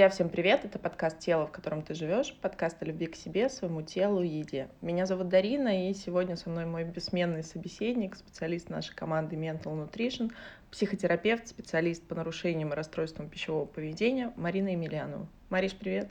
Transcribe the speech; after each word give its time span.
Друзья, 0.00 0.14
всем 0.14 0.30
привет! 0.30 0.64
Это 0.64 0.78
подкаст 0.78 1.18
«Тело, 1.18 1.46
в 1.46 1.52
котором 1.52 1.82
ты 1.82 1.92
живешь», 1.92 2.34
подкаст 2.40 2.80
о 2.80 2.86
любви 2.86 3.06
к 3.06 3.16
себе, 3.16 3.50
своему 3.50 3.82
телу 3.82 4.22
и 4.22 4.28
еде. 4.28 4.70
Меня 4.80 5.04
зовут 5.04 5.28
Дарина, 5.28 5.90
и 5.90 5.92
сегодня 5.92 6.36
со 6.36 6.48
мной 6.48 6.64
мой 6.64 6.84
бессменный 6.84 7.42
собеседник, 7.42 8.16
специалист 8.16 8.70
нашей 8.70 8.94
команды 8.94 9.36
Mental 9.36 9.64
Nutrition, 9.64 10.32
психотерапевт, 10.70 11.48
специалист 11.48 12.02
по 12.02 12.14
нарушениям 12.14 12.72
и 12.72 12.76
расстройствам 12.76 13.28
пищевого 13.28 13.66
поведения 13.66 14.32
Марина 14.36 14.68
Емельянова. 14.68 15.28
Мариш, 15.50 15.74
привет! 15.74 16.10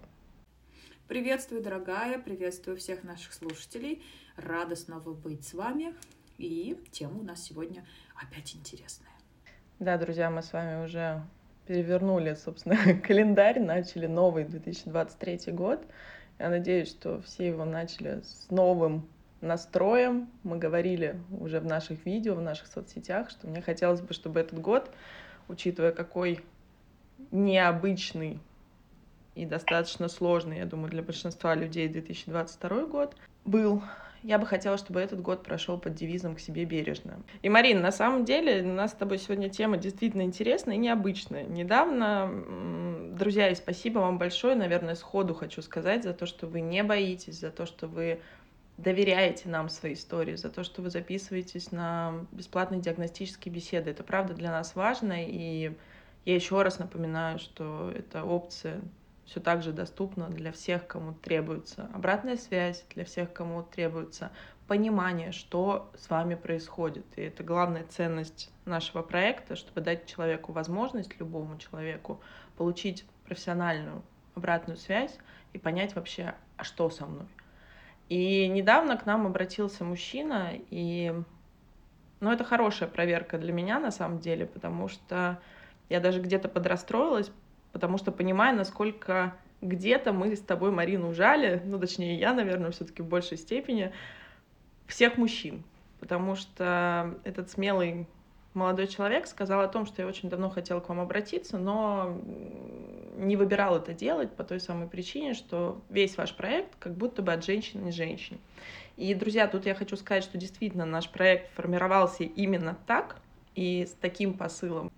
Приветствую, 1.08 1.64
дорогая, 1.64 2.20
приветствую 2.20 2.78
всех 2.78 3.04
наших 3.04 3.34
слушателей. 3.34 4.04
Рада 4.36 4.76
снова 4.76 5.16
быть 5.16 5.48
с 5.48 5.56
вами. 5.56 5.96
И 6.38 6.78
тема 6.92 7.22
у 7.22 7.24
нас 7.24 7.42
сегодня 7.42 7.84
опять 8.14 8.56
интересная. 8.56 9.10
Да, 9.80 9.98
друзья, 9.98 10.30
мы 10.30 10.44
с 10.44 10.54
вами 10.54 10.86
уже 10.86 11.24
перевернули, 11.70 12.34
собственно, 12.34 12.76
календарь, 13.08 13.60
начали 13.60 14.08
новый 14.08 14.44
2023 14.44 15.54
год. 15.54 15.80
Я 16.40 16.50
надеюсь, 16.50 16.90
что 16.90 17.22
все 17.22 17.50
его 17.50 17.64
начали 17.64 18.22
с 18.22 18.48
новым 18.50 19.08
настроем. 19.40 20.28
Мы 20.42 20.58
говорили 20.58 21.20
уже 21.40 21.60
в 21.60 21.66
наших 21.66 22.04
видео, 22.08 22.34
в 22.34 22.42
наших 22.42 22.68
соцсетях, 22.68 23.30
что 23.30 23.46
мне 23.46 23.62
хотелось 23.62 24.02
бы, 24.02 24.16
чтобы 24.16 24.40
этот 24.40 24.60
год, 24.60 24.90
учитывая 25.48 25.92
какой 25.92 26.44
необычный 27.30 28.40
и 29.36 29.46
достаточно 29.46 30.08
сложный, 30.08 30.58
я 30.58 30.66
думаю, 30.66 30.90
для 30.90 31.04
большинства 31.04 31.54
людей 31.54 31.88
2022 31.88 32.86
год 32.88 33.16
был 33.46 33.84
я 34.24 34.38
бы 34.38 34.46
хотела, 34.46 34.78
чтобы 34.78 35.00
этот 35.00 35.22
год 35.22 35.44
прошел 35.44 35.78
под 35.78 35.96
девизом 35.96 36.36
«К 36.36 36.40
себе 36.40 36.66
бережно». 36.66 37.22
И, 37.42 37.50
Марин, 37.50 37.82
на 37.82 37.92
самом 37.92 38.26
деле 38.26 38.62
у 38.64 38.74
нас 38.74 38.92
с 38.92 38.96
тобой 38.96 39.18
сегодня 39.18 39.50
тема 39.50 39.78
действительно 39.78 40.24
интересная 40.24 40.76
и 40.76 40.80
необычная. 40.80 41.46
Недавно, 41.46 43.14
друзья, 43.18 43.50
и 43.50 43.56
спасибо 43.56 44.00
вам 44.00 44.18
большое, 44.18 44.56
наверное, 44.56 44.96
сходу 44.96 45.34
хочу 45.34 45.62
сказать 45.62 46.04
за 46.04 46.14
то, 46.14 46.26
что 46.26 46.48
вы 46.48 46.62
не 46.62 46.84
боитесь, 46.84 47.40
за 47.40 47.52
то, 47.52 47.66
что 47.66 47.88
вы 47.88 48.20
доверяете 48.78 49.50
нам 49.50 49.70
свои 49.70 49.94
истории, 49.94 50.36
за 50.36 50.50
то, 50.50 50.64
что 50.64 50.82
вы 50.82 50.90
записываетесь 50.90 51.72
на 51.72 52.26
бесплатные 52.32 52.82
диагностические 52.82 53.54
беседы. 53.54 53.92
Это 53.92 54.04
правда 54.04 54.34
для 54.34 54.52
нас 54.52 54.76
важно, 54.76 55.26
и 55.26 55.74
я 56.26 56.36
еще 56.36 56.62
раз 56.62 56.80
напоминаю, 56.80 57.40
что 57.40 57.92
эта 57.96 58.24
опция 58.24 58.82
все 59.30 59.40
так 59.40 59.62
же 59.62 59.72
доступно 59.72 60.28
для 60.28 60.52
всех, 60.52 60.88
кому 60.88 61.14
требуется 61.14 61.88
обратная 61.94 62.36
связь, 62.36 62.84
для 62.96 63.06
всех, 63.06 63.32
кому 63.32 63.62
требуется 63.62 64.32
понимание, 64.68 65.32
что 65.32 65.92
с 65.96 66.10
вами 66.10 66.34
происходит. 66.34 67.06
И 67.16 67.22
это 67.22 67.44
главная 67.44 67.84
ценность 67.84 68.52
нашего 68.66 69.04
проекта, 69.04 69.56
чтобы 69.56 69.82
дать 69.82 70.08
человеку 70.08 70.52
возможность, 70.52 71.20
любому 71.20 71.60
человеку, 71.60 72.22
получить 72.58 73.06
профессиональную 73.26 74.02
обратную 74.34 74.78
связь 74.78 75.16
и 75.54 75.60
понять 75.60 75.96
вообще, 75.96 76.34
а 76.58 76.64
что 76.64 76.90
со 76.90 77.06
мной. 77.06 77.28
И 78.10 78.48
недавно 78.48 78.98
к 78.98 79.06
нам 79.06 79.28
обратился 79.28 79.84
мужчина, 79.84 80.54
и 80.72 81.14
ну, 82.20 82.32
это 82.32 82.44
хорошая 82.44 82.90
проверка 82.90 83.38
для 83.38 83.54
меня 83.54 83.80
на 83.80 83.92
самом 83.92 84.20
деле, 84.20 84.48
потому 84.48 84.88
что 84.88 85.40
я 85.88 86.00
даже 86.00 86.20
где-то 86.20 86.50
подрастроилась, 86.50 87.32
потому 87.72 87.98
что 87.98 88.12
понимаю, 88.12 88.56
насколько 88.56 89.36
где-то 89.62 90.14
мы 90.14 90.36
с 90.36 90.42
тобой 90.42 90.72
Марину 90.72 91.10
ужали, 91.10 91.62
ну, 91.66 91.80
точнее, 91.80 92.18
я, 92.18 92.34
наверное, 92.34 92.72
все 92.72 92.86
таки 92.86 93.02
в 93.02 93.08
большей 93.08 93.38
степени, 93.38 93.92
всех 94.88 95.18
мужчин, 95.18 95.64
потому 96.00 96.36
что 96.36 97.16
этот 97.24 97.50
смелый 97.50 98.08
молодой 98.54 98.88
человек 98.88 99.28
сказал 99.28 99.62
о 99.62 99.68
том, 99.68 99.86
что 99.86 100.02
я 100.02 100.08
очень 100.08 100.30
давно 100.30 100.50
хотела 100.50 100.80
к 100.80 100.90
вам 100.90 101.00
обратиться, 101.00 101.58
но 101.58 102.18
не 103.18 103.36
выбирал 103.36 103.78
это 103.78 103.94
делать 103.94 104.32
по 104.32 104.44
той 104.44 104.60
самой 104.60 104.88
причине, 104.88 105.34
что 105.34 105.82
весь 105.90 106.18
ваш 106.18 106.36
проект 106.36 106.76
как 106.80 106.94
будто 106.94 107.22
бы 107.22 107.34
от 107.34 107.46
женщины 107.46 107.90
и 107.90 107.92
женщине. 107.92 108.40
И, 108.98 109.14
друзья, 109.14 109.48
тут 109.48 109.66
я 109.66 109.76
хочу 109.76 109.96
сказать, 109.96 110.24
что 110.24 110.38
действительно 110.38 110.86
наш 110.86 111.10
проект 111.10 111.54
формировался 111.54 112.24
именно 112.24 112.78
так 112.88 113.18
и 113.56 113.86
с 113.86 113.92
таким 113.92 114.34
посылом. 114.34 114.92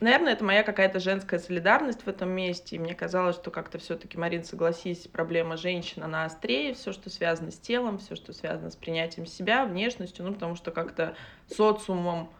Наверное, 0.00 0.34
это 0.34 0.44
моя 0.44 0.62
какая-то 0.62 1.00
женская 1.00 1.40
солидарность 1.40 2.02
в 2.02 2.08
этом 2.08 2.30
месте. 2.30 2.76
И 2.76 2.78
мне 2.78 2.94
казалось, 2.94 3.34
что 3.34 3.50
как-то 3.50 3.78
все-таки, 3.78 4.16
Марин, 4.16 4.44
согласись, 4.44 5.08
проблема 5.08 5.56
женщин, 5.56 6.04
она 6.04 6.24
острее, 6.24 6.74
все, 6.74 6.92
что 6.92 7.10
связано 7.10 7.50
с 7.50 7.58
телом, 7.58 7.98
все, 7.98 8.14
что 8.14 8.32
связано 8.32 8.70
с 8.70 8.76
принятием 8.76 9.26
себя, 9.26 9.64
внешностью, 9.64 10.24
ну, 10.24 10.34
потому 10.34 10.54
что 10.54 10.70
как-то 10.70 11.16
социумом 11.48 12.30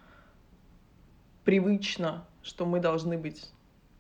привычно, 1.45 2.25
что 2.43 2.65
мы 2.65 2.79
должны 2.79 3.19
быть, 3.19 3.51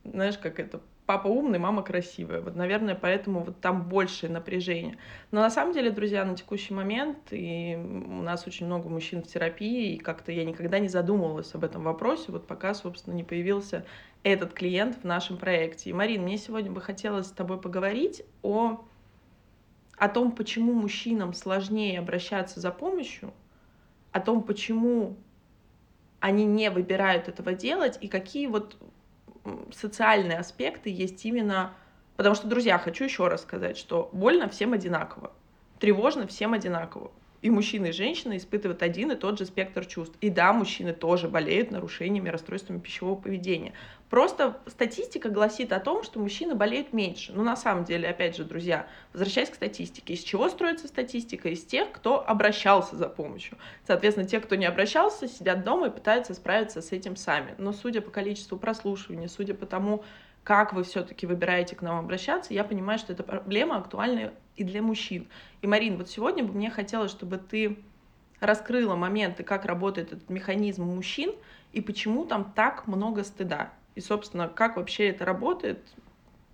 знаешь, 0.04 0.38
как 0.38 0.60
это 0.60 0.80
папа 1.08 1.28
умный, 1.28 1.58
мама 1.58 1.82
красивая. 1.82 2.42
Вот, 2.42 2.54
наверное, 2.54 2.94
поэтому 2.94 3.42
вот 3.42 3.62
там 3.62 3.88
больше 3.88 4.28
напряжение. 4.28 4.98
Но 5.30 5.40
на 5.40 5.48
самом 5.48 5.72
деле, 5.72 5.90
друзья, 5.90 6.22
на 6.22 6.36
текущий 6.36 6.74
момент, 6.74 7.16
и 7.30 7.78
у 7.78 8.20
нас 8.20 8.46
очень 8.46 8.66
много 8.66 8.90
мужчин 8.90 9.22
в 9.22 9.26
терапии, 9.26 9.94
и 9.94 9.98
как-то 9.98 10.32
я 10.32 10.44
никогда 10.44 10.78
не 10.78 10.88
задумывалась 10.88 11.54
об 11.54 11.64
этом 11.64 11.82
вопросе, 11.82 12.24
вот 12.28 12.46
пока, 12.46 12.74
собственно, 12.74 13.14
не 13.14 13.24
появился 13.24 13.86
этот 14.22 14.52
клиент 14.52 14.98
в 15.02 15.04
нашем 15.04 15.38
проекте. 15.38 15.88
И, 15.88 15.94
Марин, 15.94 16.24
мне 16.24 16.36
сегодня 16.36 16.70
бы 16.70 16.82
хотелось 16.82 17.28
с 17.28 17.32
тобой 17.32 17.58
поговорить 17.58 18.22
о, 18.42 18.84
о 19.96 20.08
том, 20.10 20.32
почему 20.32 20.74
мужчинам 20.74 21.32
сложнее 21.32 22.00
обращаться 22.00 22.60
за 22.60 22.70
помощью, 22.70 23.32
о 24.12 24.20
том, 24.20 24.42
почему 24.42 25.16
они 26.20 26.44
не 26.44 26.70
выбирают 26.70 27.28
этого 27.28 27.54
делать, 27.54 27.96
и 28.02 28.08
какие 28.08 28.46
вот 28.46 28.76
социальные 29.74 30.38
аспекты 30.38 30.90
есть 30.90 31.24
именно... 31.24 31.72
Потому 32.16 32.34
что, 32.34 32.48
друзья, 32.48 32.78
хочу 32.78 33.04
еще 33.04 33.28
раз 33.28 33.42
сказать, 33.42 33.76
что 33.76 34.10
больно 34.12 34.48
всем 34.48 34.72
одинаково, 34.72 35.32
тревожно 35.78 36.26
всем 36.26 36.52
одинаково. 36.52 37.12
И 37.40 37.50
мужчины, 37.50 37.88
и 37.88 37.92
женщины 37.92 38.36
испытывают 38.36 38.82
один 38.82 39.12
и 39.12 39.14
тот 39.14 39.38
же 39.38 39.46
спектр 39.46 39.86
чувств. 39.86 40.16
И 40.20 40.28
да, 40.28 40.52
мужчины 40.52 40.92
тоже 40.92 41.28
болеют 41.28 41.70
нарушениями, 41.70 42.28
расстройствами 42.28 42.80
пищевого 42.80 43.14
поведения. 43.14 43.74
Просто 44.10 44.58
статистика 44.66 45.28
гласит 45.28 45.72
о 45.72 45.80
том, 45.80 46.02
что 46.02 46.18
мужчины 46.18 46.54
болеют 46.54 46.92
меньше. 46.92 47.32
Но 47.32 47.42
на 47.42 47.56
самом 47.56 47.84
деле, 47.84 48.08
опять 48.08 48.36
же, 48.36 48.44
друзья, 48.44 48.86
возвращаясь 49.12 49.50
к 49.50 49.54
статистике, 49.54 50.14
из 50.14 50.22
чего 50.22 50.48
строится 50.48 50.88
статистика? 50.88 51.50
Из 51.50 51.64
тех, 51.64 51.92
кто 51.92 52.26
обращался 52.26 52.96
за 52.96 53.08
помощью. 53.08 53.58
Соответственно, 53.86 54.26
те, 54.26 54.40
кто 54.40 54.56
не 54.56 54.64
обращался, 54.64 55.28
сидят 55.28 55.62
дома 55.62 55.88
и 55.88 55.90
пытаются 55.90 56.32
справиться 56.32 56.80
с 56.80 56.92
этим 56.92 57.16
сами. 57.16 57.54
Но 57.58 57.72
судя 57.72 58.00
по 58.00 58.10
количеству 58.10 58.56
прослушиваний, 58.56 59.28
судя 59.28 59.52
по 59.54 59.66
тому, 59.66 60.04
как 60.42 60.72
вы 60.72 60.84
все-таки 60.84 61.26
выбираете 61.26 61.76
к 61.76 61.82
нам 61.82 61.98
обращаться, 61.98 62.54
я 62.54 62.64
понимаю, 62.64 62.98
что 62.98 63.12
эта 63.12 63.22
проблема 63.22 63.76
актуальна 63.76 64.32
и 64.56 64.64
для 64.64 64.80
мужчин. 64.80 65.28
И, 65.60 65.66
Марин, 65.66 65.98
вот 65.98 66.08
сегодня 66.08 66.42
бы 66.42 66.54
мне 66.54 66.70
хотелось, 66.70 67.10
чтобы 67.10 67.36
ты 67.36 67.78
раскрыла 68.40 68.94
моменты, 68.94 69.42
как 69.42 69.66
работает 69.66 70.14
этот 70.14 70.30
механизм 70.30 70.84
мужчин 70.84 71.34
и 71.72 71.82
почему 71.82 72.24
там 72.24 72.52
так 72.54 72.86
много 72.86 73.24
стыда. 73.24 73.70
И, 73.94 74.00
собственно, 74.00 74.48
как 74.48 74.76
вообще 74.76 75.08
это 75.08 75.24
работает, 75.24 75.80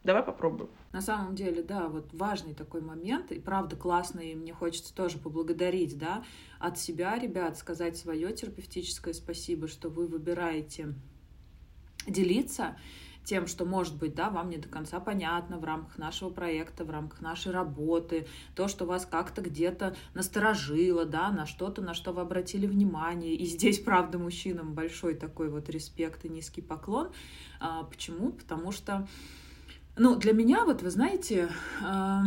давай 0.03 0.23
попробуем. 0.23 0.71
На 0.93 1.01
самом 1.01 1.35
деле, 1.35 1.63
да, 1.63 1.89
вот 1.89 2.13
важный 2.13 2.55
такой 2.55 2.81
момент, 2.81 3.33
и 3.33 3.41
правда 3.41 3.75
классный, 3.75 4.33
и 4.33 4.35
мне 4.37 4.53
хочется 4.53 4.95
тоже 4.95 5.19
поблагодарить, 5.19 5.99
да, 5.99 6.25
от 6.61 6.79
себя, 6.79 7.19
ребят, 7.19 7.59
сказать 7.59 7.97
свое 7.97 8.33
терапевтическое 8.33 9.13
спасибо, 9.13 9.67
что 9.67 9.89
вы 9.89 10.07
выбираете 10.07 10.95
делиться 12.07 12.77
тем, 13.25 13.47
что, 13.47 13.65
может 13.65 13.97
быть, 13.97 14.15
да, 14.15 14.31
вам 14.31 14.51
не 14.51 14.59
до 14.59 14.69
конца 14.69 15.01
понятно 15.01 15.59
в 15.59 15.65
рамках 15.65 15.99
нашего 15.99 16.31
проекта, 16.31 16.85
в 16.85 16.91
рамках 16.91 17.21
нашей 17.21 17.53
работы, 17.53 18.27
то, 18.55 18.69
что 18.69 18.85
вас 18.85 19.07
как-то 19.07 19.41
где-то 19.41 19.97
насторожило, 20.13 21.05
да, 21.05 21.31
на 21.31 21.47
что-то, 21.47 21.83
на 21.83 21.95
что 21.95 22.13
вы 22.13 22.21
обратили 22.21 22.67
внимание. 22.67 23.35
И 23.35 23.47
здесь, 23.47 23.79
правда, 23.81 24.19
мужчинам 24.19 24.75
большой 24.75 25.15
такой 25.15 25.49
вот 25.49 25.69
респект 25.71 26.25
и 26.25 26.29
низкий 26.29 26.63
поклон. 26.63 27.11
А, 27.61 27.85
почему? 27.85 28.33
Потому 28.33 28.73
что, 28.73 29.09
ну, 29.97 30.17
для 30.17 30.33
меня, 30.33 30.65
вот 30.65 30.83
вы 30.83 30.91
знаете, 30.91 31.49
а, 31.83 32.25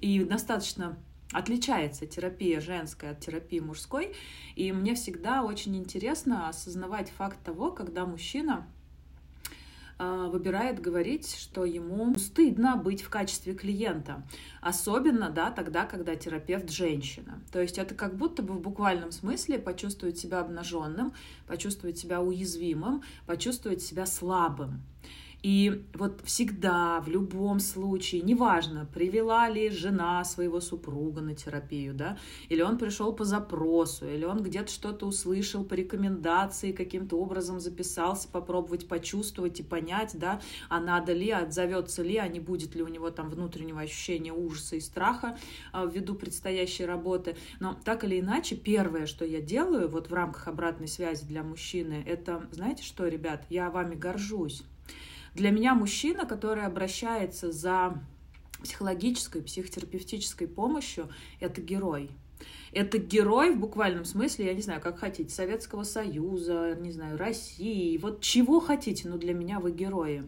и 0.00 0.22
достаточно 0.24 0.96
отличается 1.32 2.06
терапия 2.06 2.60
женская 2.60 3.10
от 3.10 3.20
терапии 3.20 3.60
мужской. 3.60 4.14
И 4.56 4.72
мне 4.72 4.94
всегда 4.94 5.42
очень 5.42 5.76
интересно 5.76 6.48
осознавать 6.48 7.10
факт 7.10 7.38
того, 7.44 7.70
когда 7.70 8.06
мужчина 8.06 8.66
выбирает 9.98 10.80
говорить, 10.80 11.34
что 11.34 11.64
ему 11.64 12.14
стыдно 12.18 12.76
быть 12.76 13.02
в 13.02 13.08
качестве 13.08 13.54
клиента. 13.54 14.22
Особенно, 14.60 15.30
да, 15.30 15.50
тогда, 15.50 15.86
когда 15.86 16.14
терапевт 16.14 16.70
женщина. 16.70 17.42
То 17.52 17.60
есть 17.60 17.78
это 17.78 17.94
как 17.94 18.16
будто 18.16 18.42
бы 18.42 18.54
в 18.54 18.60
буквальном 18.60 19.12
смысле 19.12 19.58
почувствовать 19.58 20.18
себя 20.18 20.40
обнаженным, 20.40 21.12
почувствовать 21.46 21.98
себя 21.98 22.20
уязвимым, 22.20 23.02
почувствовать 23.26 23.82
себя 23.82 24.06
слабым. 24.06 24.82
И 25.42 25.84
вот 25.94 26.20
всегда, 26.24 27.00
в 27.00 27.08
любом 27.08 27.60
случае, 27.60 28.22
неважно, 28.22 28.88
привела 28.92 29.48
ли 29.48 29.70
жена 29.70 30.24
своего 30.24 30.60
супруга 30.60 31.20
на 31.20 31.34
терапию, 31.34 31.94
да, 31.94 32.18
или 32.48 32.60
он 32.60 32.76
пришел 32.76 33.12
по 33.12 33.24
запросу, 33.24 34.08
или 34.08 34.24
он 34.24 34.42
где-то 34.42 34.70
что-то 34.70 35.06
услышал 35.06 35.64
по 35.64 35.74
рекомендации, 35.74 36.72
каким-то 36.72 37.16
образом 37.16 37.60
записался, 37.60 38.28
попробовать 38.28 38.88
почувствовать 38.88 39.60
и 39.60 39.62
понять, 39.62 40.18
да, 40.18 40.40
а 40.68 40.80
надо 40.80 41.12
ли, 41.12 41.30
отзовется 41.30 42.02
ли, 42.02 42.16
а 42.16 42.26
не 42.26 42.40
будет 42.40 42.74
ли 42.74 42.82
у 42.82 42.88
него 42.88 43.10
там 43.10 43.30
внутреннего 43.30 43.80
ощущения 43.80 44.32
ужаса 44.32 44.74
и 44.74 44.80
страха 44.80 45.38
а, 45.72 45.86
ввиду 45.86 46.16
предстоящей 46.16 46.84
работы. 46.84 47.36
Но 47.60 47.78
так 47.84 48.02
или 48.02 48.18
иначе, 48.18 48.56
первое, 48.56 49.06
что 49.06 49.24
я 49.24 49.40
делаю 49.40 49.88
вот 49.88 50.10
в 50.10 50.14
рамках 50.14 50.48
обратной 50.48 50.88
связи 50.88 51.24
для 51.24 51.44
мужчины, 51.44 52.02
это, 52.06 52.48
знаете 52.50 52.82
что, 52.82 53.06
ребят, 53.06 53.44
я 53.50 53.70
вами 53.70 53.94
горжусь. 53.94 54.64
Для 55.38 55.52
меня 55.52 55.76
мужчина, 55.76 56.26
который 56.26 56.64
обращается 56.64 57.52
за 57.52 57.96
психологической, 58.60 59.40
психотерапевтической 59.40 60.48
помощью, 60.48 61.10
это 61.38 61.60
герой. 61.60 62.10
Это 62.72 62.98
герой 62.98 63.54
в 63.54 63.60
буквальном 63.60 64.04
смысле, 64.04 64.46
я 64.46 64.54
не 64.54 64.62
знаю, 64.62 64.80
как 64.80 64.98
хотите, 64.98 65.32
Советского 65.32 65.84
Союза, 65.84 66.76
не 66.80 66.90
знаю, 66.90 67.16
России, 67.16 67.96
вот 67.98 68.20
чего 68.20 68.58
хотите, 68.58 69.08
но 69.08 69.16
для 69.16 69.32
меня 69.32 69.60
вы 69.60 69.70
герои. 69.70 70.24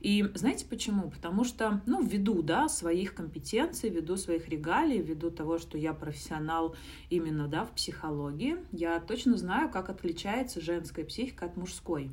И 0.00 0.28
знаете 0.34 0.66
почему? 0.68 1.10
Потому 1.10 1.44
что, 1.44 1.80
ну, 1.86 2.02
ввиду, 2.02 2.42
да, 2.42 2.68
своих 2.68 3.14
компетенций, 3.14 3.88
ввиду 3.88 4.16
своих 4.16 4.48
регалий, 4.48 5.00
ввиду 5.00 5.30
того, 5.30 5.58
что 5.58 5.78
я 5.78 5.94
профессионал 5.94 6.74
именно, 7.08 7.46
да, 7.46 7.64
в 7.64 7.70
психологии, 7.70 8.56
я 8.72 8.98
точно 8.98 9.36
знаю, 9.36 9.70
как 9.70 9.90
отличается 9.90 10.60
женская 10.60 11.04
психика 11.04 11.46
от 11.46 11.56
мужской. 11.56 12.10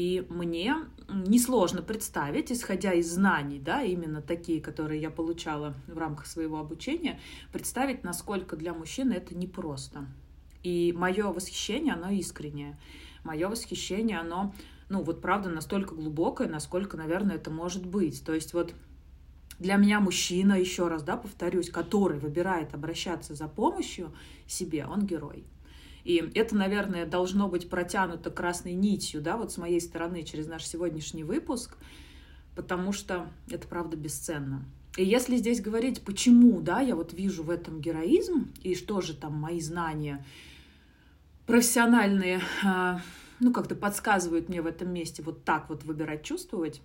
И 0.00 0.24
мне 0.30 0.76
несложно 1.10 1.82
представить, 1.82 2.50
исходя 2.50 2.94
из 2.94 3.12
знаний, 3.12 3.58
да, 3.58 3.82
именно 3.82 4.22
такие, 4.22 4.58
которые 4.58 4.98
я 4.98 5.10
получала 5.10 5.74
в 5.86 5.98
рамках 5.98 6.24
своего 6.24 6.58
обучения, 6.58 7.20
представить, 7.52 8.02
насколько 8.02 8.56
для 8.56 8.72
мужчины 8.72 9.12
это 9.12 9.34
непросто. 9.34 10.06
И 10.62 10.94
мое 10.96 11.26
восхищение, 11.26 11.92
оно 11.92 12.08
искреннее. 12.08 12.78
Мое 13.24 13.46
восхищение, 13.50 14.18
оно, 14.18 14.54
ну 14.88 15.02
вот 15.02 15.20
правда, 15.20 15.50
настолько 15.50 15.94
глубокое, 15.94 16.48
насколько, 16.48 16.96
наверное, 16.96 17.36
это 17.36 17.50
может 17.50 17.84
быть. 17.84 18.24
То 18.24 18.32
есть 18.32 18.54
вот 18.54 18.72
для 19.58 19.76
меня 19.76 20.00
мужчина, 20.00 20.54
еще 20.58 20.88
раз, 20.88 21.02
да, 21.02 21.18
повторюсь, 21.18 21.68
который 21.68 22.18
выбирает 22.18 22.72
обращаться 22.72 23.34
за 23.34 23.48
помощью 23.48 24.14
себе, 24.46 24.86
он 24.86 25.04
герой. 25.04 25.44
И 26.04 26.16
это, 26.34 26.56
наверное, 26.56 27.06
должно 27.06 27.48
быть 27.48 27.68
протянуто 27.68 28.30
красной 28.30 28.72
нитью, 28.72 29.20
да, 29.20 29.36
вот 29.36 29.52
с 29.52 29.58
моей 29.58 29.80
стороны 29.80 30.22
через 30.22 30.46
наш 30.46 30.64
сегодняшний 30.64 31.24
выпуск, 31.24 31.76
потому 32.54 32.92
что 32.92 33.28
это 33.50 33.68
правда 33.68 33.96
бесценно. 33.96 34.64
И 34.96 35.04
если 35.04 35.36
здесь 35.36 35.60
говорить, 35.60 36.02
почему, 36.02 36.60
да, 36.60 36.80
я 36.80 36.96
вот 36.96 37.12
вижу 37.12 37.42
в 37.42 37.50
этом 37.50 37.80
героизм, 37.80 38.48
и 38.62 38.74
что 38.74 39.00
же 39.00 39.14
там 39.14 39.34
мои 39.34 39.60
знания 39.60 40.24
профессиональные, 41.46 42.40
а, 42.64 43.00
ну, 43.38 43.52
как-то 43.52 43.74
подсказывают 43.74 44.48
мне 44.48 44.62
в 44.62 44.66
этом 44.66 44.92
месте 44.92 45.22
вот 45.22 45.44
так 45.44 45.68
вот 45.68 45.84
выбирать, 45.84 46.22
чувствовать, 46.22 46.82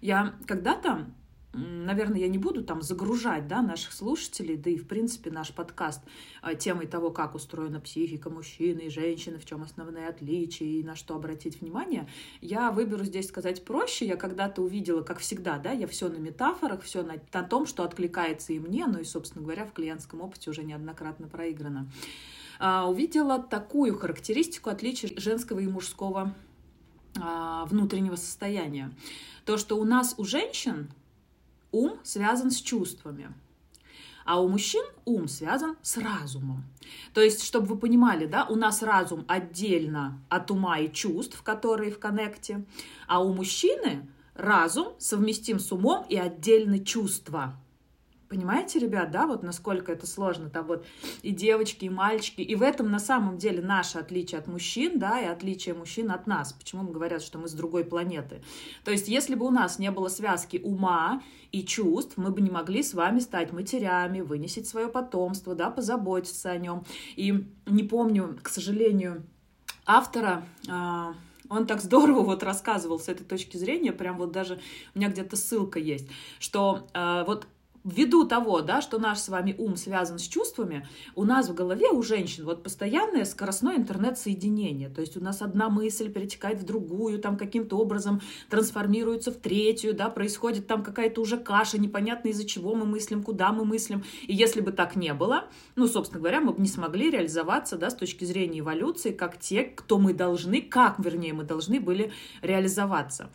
я 0.00 0.34
когда-то 0.46 1.06
наверное, 1.56 2.20
я 2.20 2.28
не 2.28 2.38
буду 2.38 2.62
там 2.62 2.82
загружать 2.82 3.48
да, 3.48 3.62
наших 3.62 3.92
слушателей, 3.92 4.56
да 4.56 4.70
и, 4.70 4.76
в 4.76 4.86
принципе, 4.86 5.30
наш 5.30 5.52
подкаст 5.52 6.02
а, 6.42 6.54
темой 6.54 6.86
того, 6.86 7.10
как 7.10 7.34
устроена 7.34 7.80
психика 7.80 8.30
мужчины 8.30 8.82
и 8.82 8.90
женщины, 8.90 9.38
в 9.38 9.44
чем 9.44 9.62
основные 9.62 10.08
отличия 10.08 10.66
и 10.66 10.82
на 10.82 10.96
что 10.96 11.16
обратить 11.16 11.60
внимание. 11.60 12.08
Я 12.40 12.70
выберу 12.70 13.04
здесь 13.04 13.28
сказать 13.28 13.64
проще. 13.64 14.06
Я 14.06 14.16
когда-то 14.16 14.62
увидела, 14.62 15.02
как 15.02 15.18
всегда, 15.18 15.58
да, 15.58 15.72
я 15.72 15.86
все 15.86 16.08
на 16.08 16.18
метафорах, 16.18 16.82
все 16.82 17.02
на, 17.02 17.14
на 17.32 17.42
том, 17.42 17.66
что 17.66 17.84
откликается 17.84 18.52
и 18.52 18.58
мне, 18.58 18.86
ну 18.86 19.00
и, 19.00 19.04
собственно 19.04 19.42
говоря, 19.42 19.64
в 19.64 19.72
клиентском 19.72 20.20
опыте 20.20 20.50
уже 20.50 20.62
неоднократно 20.62 21.28
проиграно. 21.28 21.88
А, 22.58 22.88
увидела 22.88 23.42
такую 23.42 23.98
характеристику 23.98 24.70
отличия 24.70 25.10
женского 25.16 25.60
и 25.60 25.66
мужского 25.66 26.34
а, 27.20 27.64
внутреннего 27.66 28.16
состояния. 28.16 28.92
То, 29.44 29.58
что 29.58 29.78
у 29.78 29.84
нас, 29.84 30.14
у 30.18 30.24
женщин, 30.24 30.90
ум 31.76 31.98
связан 32.02 32.50
с 32.50 32.60
чувствами. 32.60 33.32
А 34.24 34.40
у 34.40 34.48
мужчин 34.48 34.84
ум 35.04 35.28
связан 35.28 35.76
с 35.82 35.98
разумом. 35.98 36.64
То 37.14 37.20
есть, 37.20 37.44
чтобы 37.44 37.66
вы 37.66 37.78
понимали, 37.78 38.26
да, 38.26 38.44
у 38.46 38.56
нас 38.56 38.82
разум 38.82 39.24
отдельно 39.28 40.20
от 40.28 40.50
ума 40.50 40.78
и 40.78 40.92
чувств, 40.92 41.42
которые 41.42 41.92
в 41.92 42.00
коннекте, 42.00 42.64
а 43.06 43.22
у 43.22 43.32
мужчины 43.32 44.08
разум 44.34 44.94
совместим 44.98 45.60
с 45.60 45.70
умом 45.70 46.04
и 46.08 46.16
отдельно 46.16 46.80
чувства. 46.84 47.56
Понимаете, 48.28 48.80
ребят, 48.80 49.12
да, 49.12 49.26
вот 49.26 49.44
насколько 49.44 49.92
это 49.92 50.06
сложно, 50.06 50.50
там 50.50 50.66
вот 50.66 50.84
и 51.22 51.30
девочки, 51.30 51.84
и 51.84 51.88
мальчики, 51.88 52.40
и 52.40 52.54
в 52.56 52.62
этом 52.62 52.90
на 52.90 52.98
самом 52.98 53.38
деле 53.38 53.62
наше 53.62 53.98
отличие 53.98 54.40
от 54.40 54.48
мужчин, 54.48 54.98
да, 54.98 55.20
и 55.20 55.26
отличие 55.26 55.76
мужчин 55.76 56.10
от 56.10 56.26
нас. 56.26 56.52
Почему 56.52 56.82
мы 56.82 56.92
говорят, 56.92 57.22
что 57.22 57.38
мы 57.38 57.46
с 57.46 57.52
другой 57.52 57.84
планеты? 57.84 58.42
То 58.84 58.90
есть, 58.90 59.06
если 59.06 59.36
бы 59.36 59.46
у 59.46 59.50
нас 59.50 59.78
не 59.78 59.92
было 59.92 60.08
связки 60.08 60.60
ума 60.64 61.22
и 61.52 61.62
чувств, 61.62 62.14
мы 62.16 62.30
бы 62.30 62.40
не 62.40 62.50
могли 62.50 62.82
с 62.82 62.94
вами 62.94 63.20
стать 63.20 63.52
матерями, 63.52 64.22
вынесить 64.22 64.66
свое 64.66 64.88
потомство, 64.88 65.54
да, 65.54 65.70
позаботиться 65.70 66.50
о 66.50 66.58
нем. 66.58 66.84
И 67.14 67.46
не 67.66 67.84
помню, 67.84 68.36
к 68.42 68.48
сожалению, 68.48 69.22
автора, 69.86 70.44
а, 70.68 71.14
он 71.48 71.66
так 71.66 71.80
здорово 71.80 72.22
вот 72.22 72.42
рассказывал 72.42 72.98
с 72.98 73.08
этой 73.08 73.24
точки 73.24 73.56
зрения, 73.56 73.92
прям 73.92 74.18
вот 74.18 74.32
даже 74.32 74.58
у 74.94 74.98
меня 74.98 75.10
где-то 75.10 75.36
ссылка 75.36 75.78
есть, 75.78 76.08
что 76.40 76.88
э, 76.92 77.24
вот 77.24 77.46
ввиду 77.86 78.26
того, 78.26 78.60
да, 78.60 78.82
что 78.82 78.98
наш 78.98 79.18
с 79.18 79.28
вами 79.28 79.54
ум 79.56 79.76
связан 79.76 80.18
с 80.18 80.22
чувствами, 80.22 80.86
у 81.14 81.24
нас 81.24 81.48
в 81.48 81.54
голове, 81.54 81.90
у 81.90 82.02
женщин, 82.02 82.44
вот 82.44 82.62
постоянное 82.62 83.24
скоростное 83.24 83.76
интернет-соединение. 83.76 84.88
То 84.88 85.00
есть 85.00 85.16
у 85.16 85.20
нас 85.20 85.40
одна 85.40 85.70
мысль 85.70 86.12
перетекает 86.12 86.58
в 86.58 86.64
другую, 86.64 87.20
там 87.20 87.36
каким-то 87.36 87.78
образом 87.78 88.20
трансформируется 88.50 89.30
в 89.30 89.36
третью, 89.36 89.94
да, 89.94 90.10
происходит 90.10 90.66
там 90.66 90.82
какая-то 90.82 91.20
уже 91.20 91.38
каша, 91.38 91.78
непонятно 91.78 92.28
из-за 92.28 92.44
чего 92.44 92.74
мы 92.74 92.84
мыслим, 92.84 93.22
куда 93.22 93.52
мы 93.52 93.64
мыслим. 93.64 94.02
И 94.26 94.34
если 94.34 94.60
бы 94.60 94.72
так 94.72 94.96
не 94.96 95.14
было, 95.14 95.44
ну, 95.76 95.86
собственно 95.86 96.20
говоря, 96.20 96.40
мы 96.40 96.52
бы 96.52 96.60
не 96.60 96.68
смогли 96.68 97.10
реализоваться, 97.10 97.76
да, 97.76 97.90
с 97.90 97.94
точки 97.94 98.24
зрения 98.24 98.60
эволюции, 98.60 99.12
как 99.12 99.38
те, 99.38 99.62
кто 99.62 99.98
мы 99.98 100.12
должны, 100.12 100.60
как, 100.60 100.98
вернее, 100.98 101.32
мы 101.32 101.44
должны 101.44 101.78
были 101.78 102.12
реализоваться. 102.42 103.30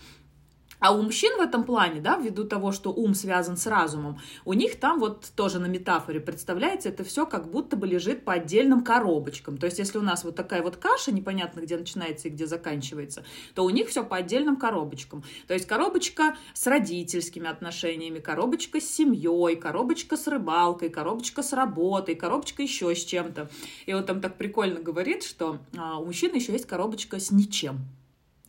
А 0.81 0.92
у 0.95 1.04
мужчин 1.04 1.38
в 1.38 1.42
этом 1.42 1.63
плане, 1.63 2.01
да, 2.01 2.18
ввиду 2.18 2.44
того, 2.44 2.72
что 2.72 2.92
ум 2.92 3.13
связан 3.13 3.56
с 3.56 3.68
разумом, 3.68 4.19
у 4.45 4.54
них 4.54 4.80
там 4.80 5.00
вот 5.00 5.32
тоже 5.36 5.60
на 5.60 5.67
метафоре 5.67 6.20
представляете, 6.20 6.89
это 6.89 7.03
все 7.03 7.27
как 7.27 7.51
будто 7.51 7.77
бы 7.77 7.86
лежит 7.86 8.25
по 8.25 8.34
отдельным 8.34 8.84
коробочкам. 8.84 9.60
То 9.60 9.67
есть, 9.67 9.77
если 9.77 10.00
у 10.00 10.01
нас 10.01 10.24
вот 10.24 10.36
такая 10.36 10.63
вот 10.63 10.77
каша, 10.77 11.12
непонятно, 11.12 11.60
где 11.60 11.77
начинается 11.77 12.27
и 12.27 12.32
где 12.32 12.48
заканчивается, 12.48 13.24
то 13.53 13.63
у 13.63 13.70
них 13.70 13.89
все 13.89 14.03
по 14.03 14.17
отдельным 14.17 14.55
коробочкам. 14.55 15.24
То 15.48 15.53
есть, 15.53 15.67
коробочка 15.67 16.36
с 16.55 16.65
родительскими 16.65 17.48
отношениями, 17.48 18.17
коробочка 18.17 18.82
с 18.82 18.89
семьей, 18.89 19.58
коробочка 19.58 20.17
с 20.17 20.25
рыбалкой, 20.25 20.89
коробочка 20.89 21.44
с 21.44 21.53
работой, 21.53 22.15
коробочка 22.15 22.63
еще 22.63 22.96
с 22.96 23.05
чем-то. 23.05 23.51
И 23.86 23.94
вот 23.94 24.08
там 24.08 24.20
так 24.20 24.36
прикольно 24.36 24.79
говорит, 24.79 25.22
что 25.22 25.60
а, 25.77 26.00
у 26.00 26.05
мужчины 26.05 26.38
еще 26.38 26.53
есть 26.53 26.65
коробочка 26.65 27.20
с 27.20 27.29
ничем. 27.29 27.82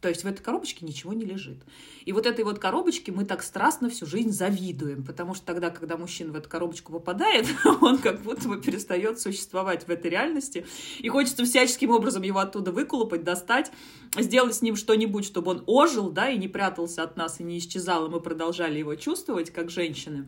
То 0.02 0.08
есть 0.08 0.24
в 0.24 0.26
этой 0.26 0.42
коробочке 0.42 0.84
ничего 0.84 1.12
не 1.12 1.24
лежит. 1.24 1.58
И 2.04 2.12
вот 2.12 2.26
этой 2.26 2.44
вот 2.44 2.58
коробочке 2.58 3.12
мы 3.12 3.24
так 3.24 3.40
страстно 3.44 3.88
всю 3.88 4.04
жизнь 4.04 4.32
завидуем, 4.32 5.04
потому 5.04 5.32
что 5.32 5.46
тогда, 5.46 5.70
когда 5.70 5.96
мужчина 5.96 6.32
в 6.32 6.36
эту 6.36 6.48
коробочку 6.48 6.90
попадает, 6.90 7.46
он 7.80 7.98
как 7.98 8.20
будто 8.20 8.48
бы 8.48 8.60
перестает 8.60 9.20
существовать 9.20 9.86
в 9.86 9.90
этой 9.90 10.10
реальности, 10.10 10.66
и 10.98 11.08
хочется 11.08 11.44
всяческим 11.44 11.90
образом 11.90 12.22
его 12.22 12.40
оттуда 12.40 12.72
выколупать, 12.72 13.22
достать, 13.22 13.70
сделать 14.18 14.56
с 14.56 14.62
ним 14.62 14.74
что-нибудь, 14.74 15.24
чтобы 15.24 15.52
он 15.52 15.62
ожил, 15.66 16.10
да, 16.10 16.30
и 16.30 16.36
не 16.36 16.48
прятался 16.48 17.04
от 17.04 17.16
нас, 17.16 17.38
и 17.38 17.44
не 17.44 17.58
исчезал, 17.58 18.06
и 18.06 18.10
мы 18.10 18.18
продолжали 18.18 18.80
его 18.80 18.96
чувствовать, 18.96 19.50
как 19.50 19.70
женщины. 19.70 20.26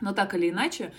Но 0.00 0.14
так 0.14 0.34
или 0.34 0.48
иначе, 0.48 0.94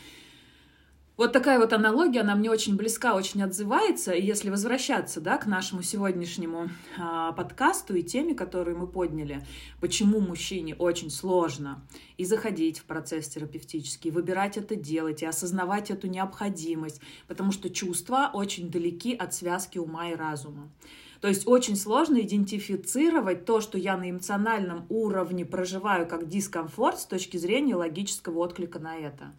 вот 1.22 1.34
такая 1.34 1.60
вот 1.60 1.72
аналогия, 1.72 2.22
она 2.22 2.34
мне 2.34 2.50
очень 2.50 2.76
близка, 2.76 3.14
очень 3.14 3.44
отзывается. 3.44 4.12
И 4.12 4.26
если 4.26 4.50
возвращаться 4.50 5.22
да, 5.22 5.38
к 5.38 5.46
нашему 5.46 5.84
сегодняшнему 5.84 6.72
а, 6.98 7.32
подкасту 7.34 7.94
и 7.94 8.02
теме, 8.02 8.34
которую 8.34 8.80
мы 8.80 8.88
подняли, 8.88 9.46
почему 9.80 10.20
мужчине 10.20 10.74
очень 10.74 11.12
сложно 11.12 11.86
и 12.18 12.26
заходить 12.26 12.80
в 12.80 12.86
процесс 12.86 13.28
терапевтический, 13.28 14.10
и 14.10 14.12
выбирать 14.12 14.58
это 14.58 14.76
делать, 14.76 15.22
и 15.22 15.28
осознавать 15.28 15.92
эту 15.92 16.08
необходимость, 16.08 17.00
потому 17.28 17.52
что 17.52 17.70
чувства 17.70 18.32
очень 18.34 18.72
далеки 18.72 19.14
от 19.14 19.36
связки 19.36 19.78
ума 19.78 20.10
и 20.10 20.16
разума. 20.16 20.72
То 21.20 21.28
есть 21.28 21.48
очень 21.48 21.76
сложно 21.76 22.20
идентифицировать 22.20 23.46
то, 23.46 23.62
что 23.62 23.78
я 23.78 23.96
на 23.96 24.10
эмоциональном 24.10 24.88
уровне 24.90 25.46
проживаю 25.46 26.08
как 26.08 26.28
дискомфорт 26.28 27.00
с 27.00 27.06
точки 27.06 27.38
зрения 27.38 27.76
логического 27.76 28.40
отклика 28.40 28.80
на 28.80 28.98
это. 28.98 29.32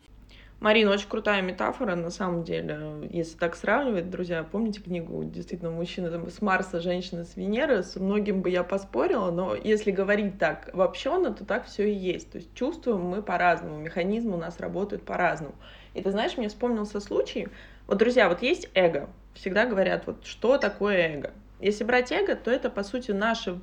Марина, 0.63 0.93
очень 0.93 1.09
крутая 1.09 1.43
метафора, 1.43 1.97
на 1.97 2.11
самом 2.11 2.45
деле, 2.45 3.09
если 3.11 3.37
так 3.37 3.57
сравнивать, 3.57 4.11
друзья, 4.11 4.45
помните 4.45 4.81
книгу 4.81 5.25
«Действительно, 5.25 5.73
мужчина 5.73 6.09
там, 6.09 6.31
с 6.31 6.41
Марса, 6.41 6.81
женщина 6.81 7.25
с 7.25 7.35
Венеры», 7.35 7.83
с 7.83 7.97
многим 7.97 8.43
бы 8.43 8.49
я 8.49 8.63
поспорила, 8.63 9.33
но 9.33 9.57
если 9.57 9.91
говорить 9.91 10.39
так 10.39 10.71
обобщенно, 10.73 11.35
то 11.35 11.45
так 11.45 11.67
все 11.67 11.91
и 11.91 11.93
есть. 11.93 12.31
То 12.31 12.39
есть 12.39 12.55
чувствуем 12.55 13.01
мы 13.01 13.23
по-разному, 13.23 13.77
механизмы 13.79 14.35
у 14.35 14.39
нас 14.39 14.61
работают 14.61 15.03
по-разному. 15.05 15.57
И 15.95 16.01
ты 16.01 16.13
знаешь, 16.13 16.37
мне 16.37 16.49
вспомнился 16.49 17.01
случай, 17.01 17.49
вот, 17.89 17.99
друзья, 17.99 18.29
вот 18.29 18.41
есть 18.41 18.71
эго, 18.75 19.09
всегда 19.35 19.67
говорят, 19.67 20.07
вот, 20.07 20.25
что 20.25 20.59
такое 20.59 21.17
эго. 21.17 21.33
Если 21.59 21.83
брать 21.83 22.13
эго, 22.13 22.37
то 22.37 22.53
это, 22.53 22.71
по 22.71 22.85
сути, 22.85 23.11
наше 23.11 23.59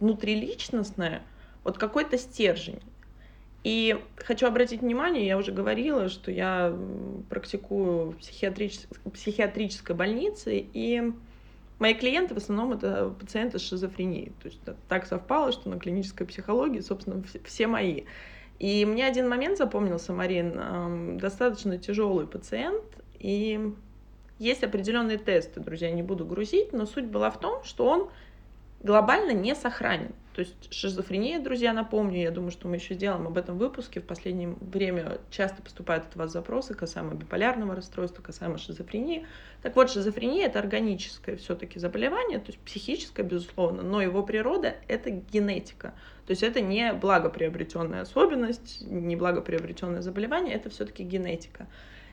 внутриличностное, 0.00 1.22
вот 1.62 1.78
какой-то 1.78 2.18
стержень. 2.18 2.80
И 3.62 4.02
хочу 4.16 4.46
обратить 4.46 4.80
внимание, 4.80 5.26
я 5.26 5.36
уже 5.36 5.52
говорила, 5.52 6.08
что 6.08 6.30
я 6.30 6.74
практикую 7.28 8.12
в 8.12 8.16
психиатрич... 8.16 8.80
психиатрической 9.12 9.94
больнице, 9.94 10.66
и 10.72 11.12
мои 11.78 11.94
клиенты 11.94 12.34
в 12.34 12.38
основном 12.38 12.72
это 12.72 13.14
пациенты 13.20 13.58
с 13.58 13.62
шизофренией. 13.62 14.32
То 14.42 14.48
есть 14.48 14.60
так 14.88 15.06
совпало, 15.06 15.52
что 15.52 15.68
на 15.68 15.78
клинической 15.78 16.26
психологии, 16.26 16.80
собственно, 16.80 17.22
все 17.44 17.66
мои. 17.66 18.04
И 18.58 18.84
мне 18.86 19.06
один 19.06 19.28
момент 19.28 19.58
запомнился, 19.58 20.12
Марин, 20.12 21.18
достаточно 21.18 21.76
тяжелый 21.78 22.26
пациент, 22.26 22.84
и 23.18 23.72
есть 24.38 24.62
определенные 24.64 25.18
тесты, 25.18 25.60
друзья, 25.60 25.90
не 25.90 26.02
буду 26.02 26.24
грузить, 26.24 26.72
но 26.72 26.86
суть 26.86 27.06
была 27.06 27.30
в 27.30 27.38
том, 27.38 27.62
что 27.64 27.86
он 27.86 28.10
глобально 28.82 29.32
не 29.32 29.54
сохранен. 29.54 30.12
То 30.34 30.42
есть 30.42 30.72
шизофрения, 30.72 31.40
друзья, 31.40 31.72
напомню, 31.72 32.20
я 32.20 32.30
думаю, 32.30 32.52
что 32.52 32.68
мы 32.68 32.76
еще 32.76 32.94
сделаем 32.94 33.26
об 33.26 33.36
этом 33.36 33.58
выпуске. 33.58 34.00
В 34.00 34.04
последнее 34.04 34.54
время 34.60 35.18
часто 35.30 35.60
поступают 35.60 36.04
от 36.04 36.14
вас 36.14 36.30
запросы 36.30 36.74
касаемо 36.74 37.14
биполярного 37.14 37.74
расстройства, 37.74 38.22
касаемо 38.22 38.56
шизофрении. 38.56 39.26
Так 39.62 39.74
вот, 39.74 39.90
шизофрения— 39.90 40.46
это 40.46 40.60
органическое 40.60 41.36
все-таки 41.36 41.80
заболевание, 41.80 42.38
то 42.38 42.46
есть 42.52 42.60
психическое, 42.60 43.24
безусловно, 43.24 43.82
но 43.82 44.00
его 44.00 44.22
природа— 44.22 44.76
это 44.88 45.10
генетика. 45.10 45.94
То 46.26 46.30
есть 46.30 46.44
это 46.44 46.60
не 46.60 46.92
благоприобретенная 46.92 48.02
особенность, 48.02 48.82
не 48.82 49.16
благоприобретенное 49.16 50.00
заболевание, 50.00 50.54
это 50.54 50.70
все-таки 50.70 51.02
генетика. 51.02 51.66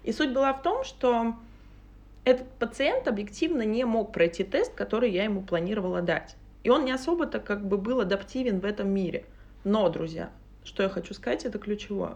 И 0.04 0.12
суть 0.12 0.34
была 0.34 0.54
в 0.54 0.64
том, 0.64 0.84
что 0.84 1.36
этот 2.24 2.50
пациент 2.54 3.08
объективно 3.08 3.62
не 3.62 3.86
мог 3.86 4.12
пройти 4.12 4.44
тест, 4.44 4.74
который 4.74 5.12
я 5.12 5.24
ему 5.24 5.44
планировала 5.44 6.02
дать. 6.02 6.36
И 6.68 6.70
он 6.70 6.84
не 6.84 6.92
особо-то 6.92 7.40
как 7.40 7.66
бы 7.66 7.78
был 7.78 8.02
адаптивен 8.02 8.60
в 8.60 8.66
этом 8.66 8.90
мире. 8.90 9.24
Но, 9.64 9.88
друзья, 9.88 10.32
что 10.66 10.84
я 10.84 10.90
хочу 10.90 11.14
сказать, 11.14 11.46
это 11.46 11.60
ключевое. 11.60 12.16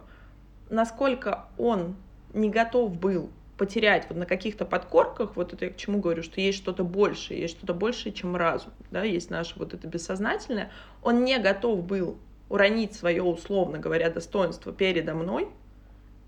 Насколько 0.68 1.46
он 1.56 1.96
не 2.34 2.50
готов 2.50 2.94
был 2.94 3.30
потерять 3.56 4.04
вот 4.10 4.18
на 4.18 4.26
каких-то 4.26 4.66
подкорках, 4.66 5.36
вот 5.36 5.54
это 5.54 5.64
я 5.64 5.70
к 5.70 5.78
чему 5.78 6.00
говорю, 6.00 6.22
что 6.22 6.38
есть 6.42 6.58
что-то 6.58 6.84
большее, 6.84 7.40
есть 7.40 7.56
что-то 7.56 7.72
большее, 7.72 8.12
чем 8.12 8.36
разум, 8.36 8.74
да, 8.90 9.04
есть 9.04 9.30
наше 9.30 9.58
вот 9.58 9.72
это 9.72 9.88
бессознательное, 9.88 10.70
он 11.02 11.24
не 11.24 11.38
готов 11.38 11.86
был 11.86 12.18
уронить 12.50 12.92
свое, 12.92 13.22
условно 13.22 13.78
говоря, 13.78 14.10
достоинство 14.10 14.70
передо 14.70 15.14
мной, 15.14 15.48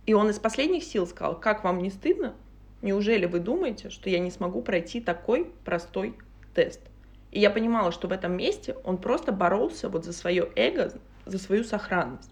и 0.07 0.15
он 0.15 0.31
из 0.31 0.39
последних 0.39 0.85
сил 0.85 1.07
сказал, 1.07 1.39
как 1.39 1.63
вам 1.63 1.83
не 1.83 1.91
стыдно? 1.91 2.33
Неужели 2.81 3.27
вы 3.27 3.41
думаете, 3.41 3.91
что 3.91 4.09
я 4.09 4.19
не 4.19 4.31
смогу 4.31 4.63
пройти 4.63 5.03
такой 5.03 5.53
простой 5.67 6.17
тест? 6.55 6.81
И 7.35 7.41
я 7.41 7.51
понимала, 7.51 7.91
что 7.91 8.07
в 8.07 8.13
этом 8.13 8.37
месте 8.37 8.77
он 8.85 8.97
просто 8.97 9.33
боролся 9.33 9.89
вот 9.89 10.05
за 10.05 10.13
свое 10.13 10.49
эго, 10.55 10.93
за 11.27 11.39
свою 11.39 11.65
сохранность. 11.65 12.31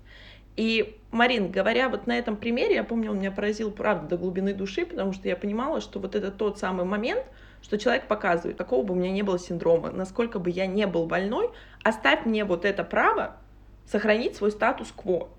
И, 0.56 0.96
Марин, 1.10 1.50
говоря 1.50 1.88
вот 1.88 2.06
на 2.06 2.16
этом 2.16 2.36
примере, 2.36 2.76
я 2.76 2.84
помню, 2.84 3.10
он 3.10 3.18
меня 3.18 3.32
поразил, 3.32 3.72
правда, 3.72 4.10
до 4.10 4.16
глубины 4.16 4.54
души, 4.54 4.86
потому 4.86 5.12
что 5.12 5.26
я 5.26 5.34
понимала, 5.34 5.80
что 5.80 5.98
вот 5.98 6.14
это 6.14 6.30
тот 6.30 6.60
самый 6.60 6.84
момент, 6.84 7.24
что 7.62 7.78
человек 7.78 8.06
показывает, 8.06 8.56
какого 8.56 8.84
бы 8.84 8.94
у 8.94 8.96
меня 8.96 9.10
не 9.10 9.22
было 9.22 9.40
синдрома, 9.40 9.90
насколько 9.90 10.38
бы 10.38 10.50
я 10.50 10.66
не 10.66 10.86
был 10.86 11.06
больной, 11.06 11.50
оставь 11.82 12.24
мне 12.24 12.44
вот 12.44 12.64
это 12.64 12.84
право 12.84 13.38
сохранить 13.86 14.36
свой 14.36 14.52
статус-кво. 14.52 15.30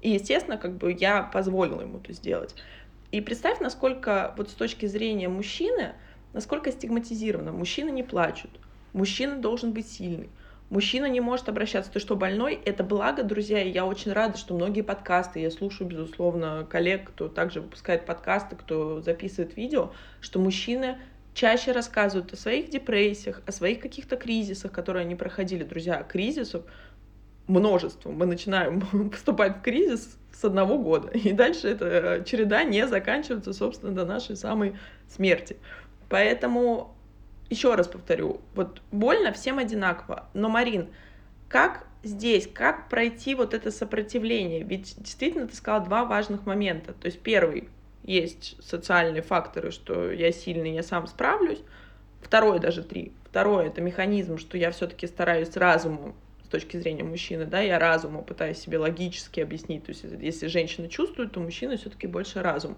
И, 0.00 0.10
естественно, 0.10 0.58
как 0.58 0.76
бы 0.76 0.92
я 0.92 1.24
позволила 1.24 1.80
ему 1.80 1.98
это 1.98 2.12
сделать. 2.12 2.54
И 3.10 3.20
представь, 3.20 3.58
насколько 3.58 4.32
вот 4.36 4.48
с 4.48 4.54
точки 4.54 4.86
зрения 4.86 5.28
мужчины, 5.28 5.94
насколько 6.32 6.70
стигматизировано. 6.70 7.50
Мужчины 7.50 7.90
не 7.90 8.04
плачут, 8.04 8.50
Мужчина 8.92 9.36
должен 9.36 9.72
быть 9.72 9.88
сильный. 9.88 10.28
Мужчина 10.70 11.04
не 11.04 11.20
может 11.20 11.50
обращаться, 11.50 11.92
ты 11.92 11.98
что, 11.98 12.16
больной? 12.16 12.58
Это 12.64 12.82
благо, 12.82 13.22
друзья, 13.22 13.62
и 13.62 13.70
я 13.70 13.84
очень 13.84 14.12
рада, 14.12 14.38
что 14.38 14.54
многие 14.54 14.80
подкасты, 14.80 15.40
я 15.40 15.50
слушаю, 15.50 15.86
безусловно, 15.86 16.66
коллег, 16.68 17.10
кто 17.10 17.28
также 17.28 17.60
выпускает 17.60 18.06
подкасты, 18.06 18.56
кто 18.56 19.02
записывает 19.02 19.54
видео, 19.54 19.92
что 20.22 20.40
мужчины 20.40 20.98
чаще 21.34 21.72
рассказывают 21.72 22.32
о 22.32 22.36
своих 22.36 22.70
депрессиях, 22.70 23.42
о 23.46 23.52
своих 23.52 23.80
каких-то 23.80 24.16
кризисах, 24.16 24.72
которые 24.72 25.02
они 25.02 25.14
проходили. 25.14 25.62
Друзья, 25.62 26.02
кризисов 26.02 26.64
множество. 27.46 28.10
Мы 28.10 28.26
начинаем 28.26 28.80
поступать 29.10 29.58
в 29.58 29.60
кризис 29.60 30.16
с 30.32 30.44
одного 30.44 30.78
года, 30.78 31.08
и 31.08 31.32
дальше 31.32 31.68
эта 31.68 32.24
череда 32.24 32.64
не 32.64 32.86
заканчивается, 32.86 33.52
собственно, 33.52 33.92
до 33.92 34.06
нашей 34.06 34.36
самой 34.36 34.76
смерти. 35.08 35.56
Поэтому 36.08 36.96
еще 37.52 37.74
раз 37.74 37.86
повторю, 37.86 38.40
вот 38.54 38.80
больно 38.90 39.32
всем 39.32 39.58
одинаково, 39.58 40.26
но, 40.32 40.48
Марин, 40.48 40.88
как 41.48 41.86
здесь, 42.02 42.48
как 42.52 42.88
пройти 42.88 43.34
вот 43.34 43.52
это 43.52 43.70
сопротивление? 43.70 44.62
Ведь 44.62 44.94
действительно 44.96 45.46
ты 45.46 45.54
сказала 45.54 45.84
два 45.84 46.04
важных 46.06 46.46
момента. 46.46 46.94
То 46.94 47.06
есть 47.06 47.20
первый, 47.20 47.68
есть 48.02 48.56
социальные 48.64 49.20
факторы, 49.20 49.70
что 49.70 50.10
я 50.10 50.32
сильный, 50.32 50.74
я 50.74 50.82
сам 50.82 51.06
справлюсь. 51.06 51.60
Второе, 52.22 52.58
даже 52.58 52.82
три. 52.82 53.12
Второе, 53.28 53.66
это 53.66 53.82
механизм, 53.82 54.38
что 54.38 54.56
я 54.56 54.70
все-таки 54.70 55.06
стараюсь 55.06 55.54
разумом 55.56 56.14
с 56.42 56.48
точки 56.48 56.78
зрения 56.78 57.04
мужчины, 57.04 57.44
да, 57.44 57.60
я 57.60 57.78
разуму 57.78 58.22
пытаюсь 58.22 58.58
себе 58.58 58.78
логически 58.78 59.40
объяснить. 59.40 59.84
То 59.84 59.90
есть 59.90 60.04
если 60.20 60.46
женщина 60.46 60.88
чувствует, 60.88 61.32
то 61.32 61.40
мужчина 61.40 61.76
все-таки 61.76 62.06
больше 62.06 62.40
разум. 62.42 62.76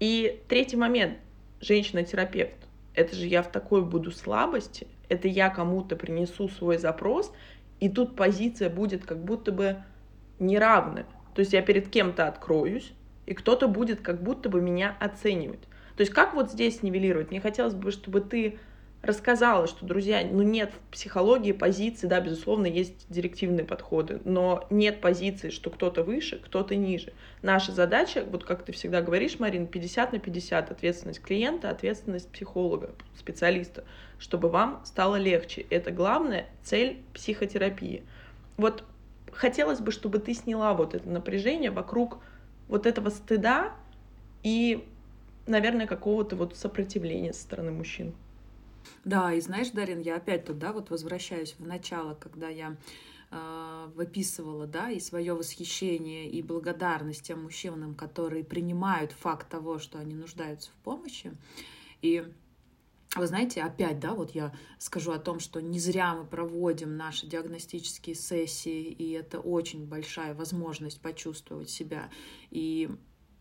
И 0.00 0.40
третий 0.48 0.76
момент, 0.76 1.18
женщина-терапевт 1.60 2.67
это 2.98 3.14
же 3.14 3.26
я 3.26 3.42
в 3.42 3.50
такой 3.50 3.84
буду 3.84 4.10
слабости, 4.10 4.88
это 5.08 5.28
я 5.28 5.50
кому-то 5.50 5.94
принесу 5.94 6.48
свой 6.48 6.78
запрос, 6.78 7.32
и 7.78 7.88
тут 7.88 8.16
позиция 8.16 8.70
будет 8.70 9.06
как 9.06 9.24
будто 9.24 9.52
бы 9.52 9.76
неравная. 10.40 11.06
То 11.34 11.40
есть 11.40 11.52
я 11.52 11.62
перед 11.62 11.88
кем-то 11.88 12.26
откроюсь, 12.26 12.92
и 13.26 13.34
кто-то 13.34 13.68
будет 13.68 14.00
как 14.00 14.20
будто 14.20 14.48
бы 14.48 14.60
меня 14.60 14.96
оценивать. 14.98 15.60
То 15.96 16.00
есть 16.00 16.12
как 16.12 16.34
вот 16.34 16.50
здесь 16.50 16.82
нивелировать? 16.82 17.30
Мне 17.30 17.40
хотелось 17.40 17.74
бы, 17.74 17.92
чтобы 17.92 18.20
ты 18.20 18.58
рассказала, 19.02 19.66
что, 19.66 19.86
друзья, 19.86 20.26
ну 20.28 20.42
нет 20.42 20.72
в 20.72 20.92
психологии 20.92 21.52
позиции, 21.52 22.06
да, 22.06 22.20
безусловно, 22.20 22.66
есть 22.66 23.06
директивные 23.08 23.64
подходы, 23.64 24.20
но 24.24 24.66
нет 24.70 25.00
позиции, 25.00 25.50
что 25.50 25.70
кто-то 25.70 26.02
выше, 26.02 26.38
кто-то 26.44 26.74
ниже. 26.74 27.12
Наша 27.42 27.72
задача, 27.72 28.24
вот 28.28 28.44
как 28.44 28.64
ты 28.64 28.72
всегда 28.72 29.00
говоришь, 29.00 29.38
Марин, 29.38 29.66
50 29.66 30.12
на 30.12 30.18
50, 30.18 30.70
ответственность 30.70 31.22
клиента, 31.22 31.70
ответственность 31.70 32.28
психолога, 32.30 32.90
специалиста, 33.16 33.84
чтобы 34.18 34.48
вам 34.48 34.82
стало 34.84 35.16
легче. 35.16 35.64
Это 35.70 35.92
главная 35.92 36.46
цель 36.62 36.98
психотерапии. 37.14 38.02
Вот 38.56 38.82
хотелось 39.32 39.78
бы, 39.78 39.92
чтобы 39.92 40.18
ты 40.18 40.34
сняла 40.34 40.74
вот 40.74 40.94
это 40.94 41.08
напряжение 41.08 41.70
вокруг 41.70 42.18
вот 42.66 42.84
этого 42.84 43.10
стыда 43.10 43.72
и, 44.42 44.84
наверное, 45.46 45.86
какого-то 45.86 46.34
вот 46.34 46.56
сопротивления 46.56 47.32
со 47.32 47.42
стороны 47.42 47.70
мужчин. 47.70 48.14
Да, 49.04 49.32
и 49.32 49.40
знаешь, 49.40 49.70
Дарин, 49.70 50.00
я 50.00 50.16
опять 50.16 50.44
туда 50.44 50.72
вот 50.72 50.90
возвращаюсь 50.90 51.54
в 51.58 51.66
начало, 51.66 52.14
когда 52.14 52.48
я 52.48 52.76
э, 53.30 53.90
выписывала, 53.94 54.66
да, 54.66 54.90
и 54.90 55.00
свое 55.00 55.34
восхищение 55.34 56.28
и 56.28 56.42
благодарность 56.42 57.22
тем 57.22 57.42
мужчинам, 57.42 57.94
которые 57.94 58.44
принимают 58.44 59.12
факт 59.12 59.48
того, 59.48 59.78
что 59.78 59.98
они 59.98 60.14
нуждаются 60.14 60.70
в 60.70 60.84
помощи. 60.84 61.32
И 62.02 62.24
вы 63.16 63.26
знаете, 63.26 63.62
опять, 63.62 64.00
да, 64.00 64.12
вот 64.12 64.32
я 64.32 64.54
скажу 64.78 65.12
о 65.12 65.18
том, 65.18 65.40
что 65.40 65.60
не 65.60 65.78
зря 65.78 66.14
мы 66.14 66.24
проводим 66.26 66.96
наши 66.96 67.26
диагностические 67.26 68.14
сессии, 68.14 68.82
и 68.82 69.12
это 69.12 69.40
очень 69.40 69.86
большая 69.86 70.34
возможность 70.34 71.00
почувствовать 71.00 71.70
себя. 71.70 72.10
И 72.50 72.90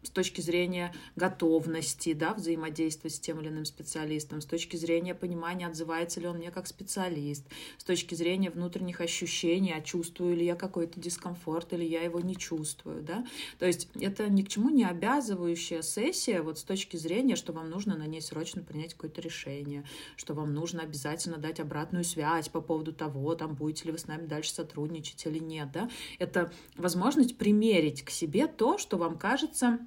с 0.07 0.09
точки 0.09 0.41
зрения 0.41 0.93
готовности 1.15 2.13
да, 2.13 2.33
взаимодействовать 2.33 3.15
с 3.15 3.19
тем 3.19 3.41
или 3.41 3.49
иным 3.49 3.65
специалистом, 3.65 4.41
с 4.41 4.45
точки 4.45 4.77
зрения 4.77 5.13
понимания, 5.13 5.67
отзывается 5.67 6.21
ли 6.21 6.27
он 6.27 6.37
мне 6.37 6.49
как 6.49 6.67
специалист, 6.67 7.45
с 7.77 7.83
точки 7.83 8.15
зрения 8.15 8.49
внутренних 8.49 9.01
ощущений, 9.01 9.73
а 9.73 9.81
чувствую 9.81 10.35
ли 10.35 10.45
я 10.45 10.55
какой-то 10.55 10.99
дискомфорт 10.99 11.73
или 11.73 11.83
я 11.83 12.01
его 12.01 12.21
не 12.21 12.37
чувствую. 12.37 13.01
Да? 13.01 13.25
То 13.59 13.65
есть 13.65 13.89
это 13.99 14.29
ни 14.29 14.43
к 14.43 14.47
чему 14.47 14.69
не 14.69 14.85
обязывающая 14.85 15.81
сессия 15.81 16.41
вот 16.41 16.57
с 16.57 16.63
точки 16.63 16.95
зрения, 16.95 17.35
что 17.35 17.51
вам 17.51 17.69
нужно 17.69 17.97
на 17.97 18.07
ней 18.07 18.21
срочно 18.21 18.63
принять 18.63 18.93
какое-то 18.93 19.19
решение, 19.21 19.83
что 20.15 20.33
вам 20.33 20.53
нужно 20.53 20.83
обязательно 20.83 21.37
дать 21.37 21.59
обратную 21.59 22.05
связь 22.05 22.47
по 22.47 22.61
поводу 22.61 22.93
того, 22.93 23.35
там 23.35 23.55
будете 23.55 23.85
ли 23.85 23.91
вы 23.91 23.97
с 23.97 24.07
нами 24.07 24.25
дальше 24.25 24.53
сотрудничать 24.53 25.25
или 25.25 25.39
нет. 25.39 25.69
Да? 25.73 25.89
Это 26.17 26.53
возможность 26.77 27.37
примерить 27.37 28.03
к 28.03 28.09
себе 28.09 28.47
то, 28.47 28.77
что 28.77 28.97
вам 28.97 29.17
кажется 29.17 29.79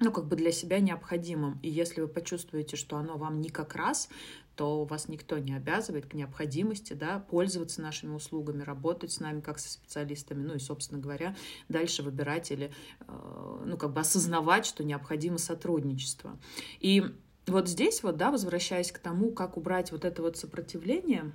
ну, 0.00 0.10
как 0.10 0.26
бы 0.26 0.34
для 0.34 0.50
себя 0.50 0.80
необходимым. 0.80 1.58
И 1.62 1.68
если 1.68 2.00
вы 2.00 2.08
почувствуете, 2.08 2.76
что 2.76 2.96
оно 2.96 3.18
вам 3.18 3.40
не 3.40 3.50
как 3.50 3.74
раз, 3.74 4.08
то 4.56 4.84
вас 4.84 5.08
никто 5.08 5.38
не 5.38 5.54
обязывает 5.54 6.06
к 6.06 6.14
необходимости 6.14 6.94
да, 6.94 7.18
пользоваться 7.18 7.82
нашими 7.82 8.14
услугами, 8.14 8.62
работать 8.62 9.12
с 9.12 9.20
нами 9.20 9.40
как 9.40 9.58
со 9.58 9.70
специалистами, 9.70 10.42
ну 10.42 10.54
и, 10.54 10.58
собственно 10.58 11.00
говоря, 11.00 11.36
дальше 11.68 12.02
выбирать 12.02 12.50
или, 12.50 12.72
э, 13.06 13.62
ну, 13.66 13.76
как 13.76 13.92
бы 13.92 14.00
осознавать, 14.00 14.64
что 14.64 14.84
необходимо 14.84 15.36
сотрудничество. 15.36 16.38
И 16.80 17.04
вот 17.46 17.68
здесь 17.68 18.02
вот, 18.02 18.16
да, 18.16 18.30
возвращаясь 18.30 18.92
к 18.92 18.98
тому, 18.98 19.32
как 19.32 19.58
убрать 19.58 19.92
вот 19.92 20.06
это 20.06 20.22
вот 20.22 20.38
сопротивление, 20.38 21.32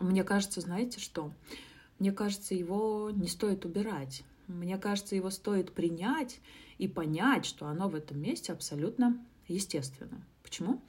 мне 0.00 0.24
кажется, 0.24 0.60
знаете 0.60 1.00
что? 1.00 1.32
Мне 2.00 2.12
кажется, 2.12 2.54
его 2.54 3.10
не 3.10 3.28
стоит 3.28 3.64
убирать. 3.64 4.24
Мне 4.48 4.76
кажется, 4.76 5.16
его 5.16 5.30
стоит 5.30 5.72
принять 5.72 6.40
и 6.78 6.88
понять, 6.88 7.46
что 7.46 7.66
оно 7.66 7.88
в 7.88 7.94
этом 7.94 8.20
месте 8.20 8.52
абсолютно 8.52 9.18
естественно. 9.48 10.20
Почему? 10.42 10.80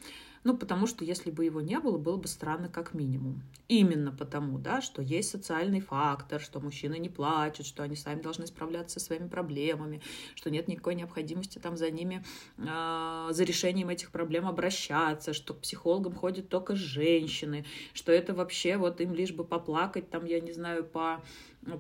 Ну, 0.47 0.55
потому 0.55 0.87
что 0.87 1.03
если 1.03 1.29
бы 1.29 1.43
его 1.43 1.59
не 1.59 1.77
было, 1.77 1.97
было 1.97 2.15
бы 2.15 2.29
странно 2.29 2.69
как 2.69 2.93
минимум. 2.93 3.41
Именно 3.67 4.13
потому, 4.13 4.57
да, 4.57 4.79
что 4.79 5.01
есть 5.01 5.29
социальный 5.29 5.81
фактор, 5.81 6.39
что 6.39 6.61
мужчины 6.61 6.97
не 6.99 7.09
плачут, 7.09 7.65
что 7.65 7.83
они 7.83 7.97
сами 7.97 8.21
должны 8.21 8.47
справляться 8.47 8.97
со 8.97 9.05
своими 9.07 9.27
проблемами, 9.27 10.01
что 10.35 10.49
нет 10.49 10.69
никакой 10.69 10.95
необходимости 10.95 11.59
там 11.59 11.75
за 11.75 11.91
ними, 11.91 12.23
э, 12.59 13.27
за 13.31 13.43
решением 13.43 13.89
этих 13.89 14.09
проблем 14.09 14.47
обращаться, 14.47 15.33
что 15.33 15.53
к 15.53 15.59
психологам 15.59 16.13
ходят 16.13 16.47
только 16.47 16.77
женщины, 16.77 17.65
что 17.93 18.13
это 18.13 18.33
вообще 18.33 18.77
вот 18.77 19.01
им 19.01 19.13
лишь 19.13 19.33
бы 19.33 19.43
поплакать, 19.43 20.09
там, 20.09 20.23
я 20.23 20.39
не 20.39 20.53
знаю, 20.53 20.85
по 20.85 21.21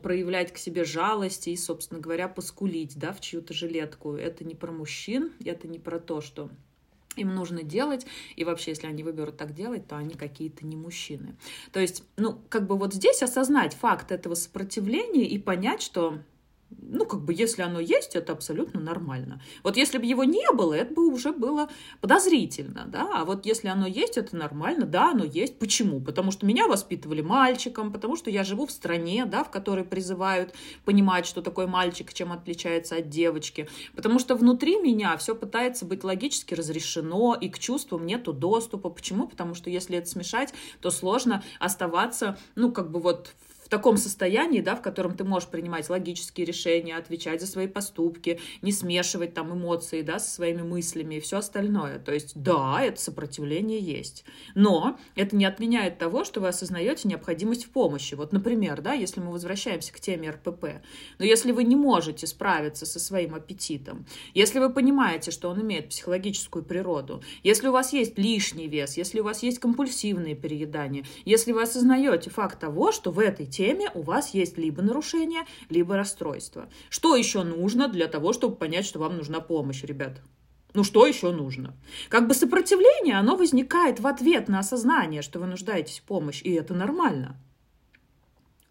проявлять 0.01 0.51
к 0.51 0.57
себе 0.57 0.83
жалость 0.83 1.47
и, 1.47 1.55
собственно 1.55 1.99
говоря, 1.99 2.27
поскулить, 2.27 2.97
да, 2.97 3.13
в 3.13 3.21
чью-то 3.21 3.53
жилетку. 3.53 4.13
Это 4.13 4.43
не 4.43 4.55
про 4.55 4.71
мужчин, 4.71 5.33
это 5.43 5.67
не 5.67 5.79
про 5.79 5.99
то, 5.99 6.21
что 6.21 6.49
им 7.15 7.33
нужно 7.33 7.63
делать, 7.63 8.05
и 8.35 8.43
вообще, 8.43 8.71
если 8.71 8.87
они 8.87 9.03
выберут 9.03 9.37
так 9.37 9.53
делать, 9.53 9.87
то 9.87 9.97
они 9.97 10.13
какие-то 10.13 10.65
не 10.65 10.75
мужчины. 10.75 11.35
То 11.71 11.79
есть, 11.79 12.03
ну, 12.15 12.39
как 12.49 12.67
бы 12.67 12.77
вот 12.77 12.93
здесь 12.93 13.23
осознать 13.23 13.73
факт 13.73 14.11
этого 14.11 14.35
сопротивления 14.35 15.25
и 15.25 15.37
понять, 15.39 15.81
что 15.81 16.19
ну, 16.69 17.05
как 17.05 17.21
бы, 17.21 17.33
если 17.33 17.61
оно 17.61 17.79
есть, 17.79 18.15
это 18.15 18.33
абсолютно 18.33 18.79
нормально. 18.79 19.41
Вот 19.63 19.77
если 19.77 19.97
бы 19.97 20.05
его 20.05 20.23
не 20.23 20.51
было, 20.51 20.73
это 20.73 20.93
бы 20.93 21.07
уже 21.07 21.31
было 21.31 21.69
подозрительно, 22.01 22.85
да, 22.87 23.09
а 23.21 23.25
вот 23.25 23.45
если 23.45 23.67
оно 23.67 23.87
есть, 23.87 24.17
это 24.17 24.35
нормально, 24.35 24.85
да, 24.85 25.11
оно 25.11 25.23
есть. 25.23 25.59
Почему? 25.59 26.01
Потому 26.01 26.31
что 26.31 26.45
меня 26.45 26.67
воспитывали 26.67 27.21
мальчиком, 27.21 27.91
потому 27.91 28.15
что 28.15 28.29
я 28.29 28.43
живу 28.43 28.65
в 28.65 28.71
стране, 28.71 29.25
да, 29.25 29.43
в 29.43 29.51
которой 29.51 29.85
призывают 29.85 30.53
понимать, 30.85 31.25
что 31.25 31.41
такое 31.41 31.67
мальчик, 31.67 32.13
чем 32.13 32.31
отличается 32.31 32.97
от 32.97 33.09
девочки, 33.09 33.69
потому 33.95 34.19
что 34.19 34.35
внутри 34.35 34.79
меня 34.79 35.15
все 35.17 35.35
пытается 35.35 35.85
быть 35.85 36.03
логически 36.03 36.53
разрешено, 36.53 37.35
и 37.39 37.49
к 37.49 37.59
чувствам 37.59 38.05
нету 38.05 38.33
доступа. 38.33 38.89
Почему? 38.89 39.27
Потому 39.27 39.55
что 39.55 39.69
если 39.69 39.97
это 39.97 40.09
смешать, 40.09 40.53
то 40.81 40.89
сложно 40.89 41.43
оставаться, 41.59 42.37
ну, 42.55 42.71
как 42.71 42.91
бы 42.91 42.99
вот 42.99 43.33
в 43.67 43.69
таком 43.69 43.97
состоянии, 43.97 44.61
да, 44.61 44.77
в 44.77 44.81
котором 44.81 45.17
ты 45.17 45.25
можешь 45.25 45.49
принимать 45.49 45.89
логические 45.89 46.45
решения, 46.45 46.95
отвечать 46.95 47.41
за 47.41 47.47
свои 47.47 47.67
поступки, 47.67 48.39
не 48.61 48.71
смешивать 48.71 49.33
там 49.33 49.53
эмоции, 49.53 50.03
да, 50.03 50.19
со 50.19 50.31
своими 50.31 50.61
мыслями 50.61 51.15
и 51.15 51.19
все 51.19 51.39
остальное. 51.39 51.99
То 51.99 52.13
есть, 52.13 52.31
да, 52.41 52.81
это 52.81 53.01
сопротивление 53.01 53.79
есть. 53.79 54.23
Но 54.55 54.97
это 55.15 55.35
не 55.35 55.43
отменяет 55.43 55.97
того, 55.97 56.23
что 56.23 56.39
вы 56.39 56.47
осознаете 56.47 57.09
необходимость 57.09 57.65
в 57.65 57.71
помощи. 57.71 58.15
Вот, 58.15 58.31
например, 58.31 58.79
да, 58.79 58.93
если 58.93 59.19
мы 59.19 59.33
возвращаемся 59.33 59.91
к 59.91 59.99
теме 59.99 60.29
РПП, 60.29 60.81
но 61.19 61.25
если 61.25 61.51
вы 61.51 61.65
не 61.65 61.75
можете 61.75 62.25
справиться 62.25 62.85
со 62.85 63.01
своим 63.01 63.35
аппетитом, 63.35 64.05
если 64.33 64.59
вы 64.59 64.69
понимаете, 64.69 65.31
что 65.31 65.49
он 65.49 65.61
имеет 65.61 65.89
психологическую 65.89 66.63
природу, 66.63 67.21
если 67.43 67.67
у 67.67 67.73
вас 67.73 67.91
есть 67.91 68.17
лишний 68.17 68.69
вес, 68.69 68.95
если 68.95 69.19
у 69.19 69.25
вас 69.25 69.43
есть 69.43 69.59
компульсивные 69.59 70.35
переедания, 70.35 71.03
если 71.25 71.51
вы 71.51 71.63
осознаете 71.63 72.29
факт 72.29 72.61
того, 72.61 72.93
что 72.93 73.11
в 73.11 73.19
этой 73.19 73.45
теме 73.57 73.89
у 73.93 74.01
вас 74.01 74.33
есть 74.33 74.57
либо 74.57 74.81
нарушение, 74.81 75.41
либо 75.69 75.95
расстройство. 75.95 76.69
Что 76.89 77.15
еще 77.15 77.43
нужно 77.43 77.87
для 77.87 78.07
того, 78.07 78.33
чтобы 78.33 78.55
понять, 78.55 78.85
что 78.85 78.99
вам 78.99 79.17
нужна 79.17 79.39
помощь, 79.39 79.83
ребята? 79.83 80.21
Ну 80.73 80.83
что 80.83 81.07
еще 81.07 81.31
нужно? 81.31 81.73
Как 82.09 82.27
бы 82.27 82.35
сопротивление, 82.35 83.15
оно 83.15 83.35
возникает 83.35 83.99
в 83.99 84.05
ответ 84.05 84.47
на 84.47 84.59
осознание, 84.59 85.21
что 85.21 85.39
вы 85.39 85.47
нуждаетесь 85.47 85.99
в 85.99 86.03
помощи, 86.03 86.43
и 86.43 86.53
это 86.53 86.73
нормально. 86.75 87.39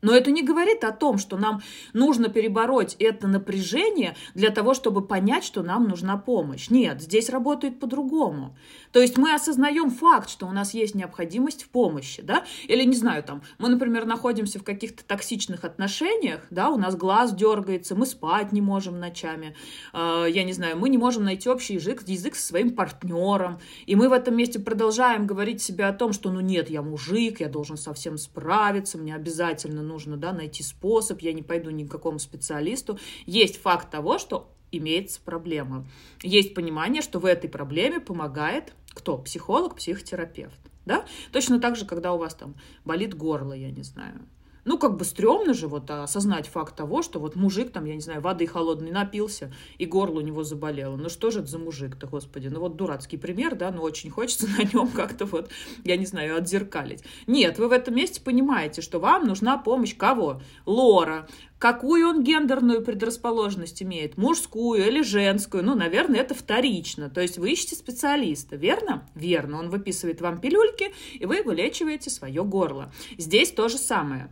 Но 0.02 0.14
это 0.14 0.30
не 0.30 0.42
говорит 0.42 0.84
о 0.84 0.92
том, 0.92 1.18
что 1.18 1.36
нам 1.36 1.62
нужно 1.92 2.28
перебороть 2.28 2.96
это 2.98 3.26
напряжение 3.26 4.14
для 4.34 4.50
того, 4.50 4.74
чтобы 4.74 5.02
понять, 5.02 5.44
что 5.44 5.62
нам 5.62 5.88
нужна 5.88 6.16
помощь. 6.16 6.68
Нет, 6.68 7.00
здесь 7.00 7.30
работает 7.30 7.80
по-другому. 7.80 8.56
То 8.92 9.00
есть 9.00 9.16
мы 9.16 9.34
осознаем 9.34 9.90
факт, 9.90 10.28
что 10.28 10.46
у 10.46 10.52
нас 10.52 10.74
есть 10.74 10.94
необходимость 10.94 11.64
в 11.64 11.68
помощи, 11.68 12.22
да, 12.22 12.44
или, 12.66 12.84
не 12.84 12.96
знаю, 12.96 13.22
там, 13.22 13.42
мы, 13.58 13.68
например, 13.68 14.06
находимся 14.06 14.58
в 14.58 14.64
каких-то 14.64 15.04
токсичных 15.04 15.64
отношениях, 15.64 16.40
да, 16.50 16.70
у 16.70 16.78
нас 16.78 16.94
глаз 16.96 17.34
дергается, 17.34 17.94
мы 17.94 18.06
спать 18.06 18.52
не 18.52 18.60
можем 18.60 18.98
ночами, 18.98 19.54
э, 19.92 20.26
я 20.30 20.44
не 20.44 20.52
знаю, 20.52 20.78
мы 20.78 20.88
не 20.88 20.98
можем 20.98 21.24
найти 21.24 21.48
общий 21.48 21.74
язык, 21.74 22.02
язык 22.06 22.36
со 22.36 22.46
своим 22.46 22.74
партнером, 22.74 23.60
и 23.86 23.96
мы 23.96 24.08
в 24.08 24.12
этом 24.12 24.36
месте 24.36 24.58
продолжаем 24.58 25.26
говорить 25.26 25.62
себе 25.62 25.86
о 25.86 25.92
том, 25.92 26.12
что, 26.12 26.30
ну 26.30 26.40
нет, 26.40 26.70
я 26.70 26.82
мужик, 26.82 27.40
я 27.40 27.48
должен 27.48 27.76
совсем 27.76 28.18
справиться, 28.18 28.98
мне 28.98 29.14
обязательно 29.14 29.82
нужно 29.86 30.16
да, 30.16 30.32
найти 30.32 30.62
способ, 30.62 31.20
я 31.20 31.32
не 31.32 31.42
пойду 31.42 31.70
ни 31.70 31.84
к 31.84 31.90
какому 31.90 32.18
специалисту. 32.18 32.98
Есть 33.24 33.60
факт 33.60 33.90
того, 33.90 34.18
что 34.18 34.52
имеется 34.72 35.20
проблема. 35.24 35.86
Есть 36.22 36.54
понимание, 36.54 37.02
что 37.02 37.18
в 37.18 37.24
этой 37.24 37.48
проблеме 37.48 38.00
помогает 38.00 38.74
кто? 38.96 39.18
Психолог, 39.18 39.76
психотерапевт. 39.76 40.58
Да? 40.86 41.04
Точно 41.32 41.60
так 41.60 41.76
же, 41.76 41.84
когда 41.84 42.12
у 42.12 42.18
вас 42.18 42.34
там 42.34 42.54
болит 42.84 43.14
горло, 43.14 43.52
я 43.52 43.70
не 43.70 43.82
знаю, 43.82 44.20
ну, 44.66 44.78
как 44.78 44.96
бы 44.96 45.04
стрёмно 45.04 45.54
же 45.54 45.68
вот 45.68 45.90
осознать 45.90 46.48
факт 46.48 46.76
того, 46.76 47.02
что 47.02 47.20
вот 47.20 47.36
мужик 47.36 47.70
там, 47.72 47.84
я 47.86 47.94
не 47.94 48.00
знаю, 48.00 48.20
воды 48.20 48.46
холодной 48.46 48.90
напился, 48.90 49.52
и 49.78 49.86
горло 49.86 50.18
у 50.18 50.22
него 50.22 50.42
заболело. 50.42 50.96
Ну, 50.96 51.08
что 51.08 51.30
же 51.30 51.38
это 51.38 51.48
за 51.48 51.58
мужик-то, 51.58 52.06
господи? 52.06 52.48
Ну, 52.48 52.60
вот 52.60 52.76
дурацкий 52.76 53.16
пример, 53.16 53.54
да, 53.54 53.70
но 53.70 53.82
очень 53.82 54.10
хочется 54.10 54.46
на 54.58 54.64
нем 54.64 54.88
как-то 54.88 55.24
вот, 55.24 55.50
я 55.84 55.96
не 55.96 56.04
знаю, 56.04 56.36
отзеркалить. 56.36 57.04
Нет, 57.26 57.58
вы 57.58 57.68
в 57.68 57.72
этом 57.72 57.94
месте 57.94 58.20
понимаете, 58.20 58.82
что 58.82 58.98
вам 58.98 59.26
нужна 59.26 59.56
помощь 59.56 59.96
кого? 59.96 60.42
Лора, 60.66 61.28
Какую 61.58 62.06
он 62.06 62.22
гендерную 62.22 62.82
предрасположенность 62.82 63.82
имеет? 63.82 64.18
Мужскую 64.18 64.86
или 64.86 65.00
женскую? 65.00 65.64
Ну, 65.64 65.74
наверное, 65.74 66.20
это 66.20 66.34
вторично. 66.34 67.08
То 67.08 67.22
есть 67.22 67.38
вы 67.38 67.52
ищете 67.52 67.76
специалиста, 67.76 68.56
верно? 68.56 69.08
Верно. 69.14 69.60
Он 69.60 69.70
выписывает 69.70 70.20
вам 70.20 70.38
пилюльки, 70.38 70.92
и 71.14 71.24
вы 71.24 71.42
вылечиваете 71.42 72.10
свое 72.10 72.44
горло. 72.44 72.92
Здесь 73.16 73.52
то 73.52 73.68
же 73.68 73.78
самое. 73.78 74.30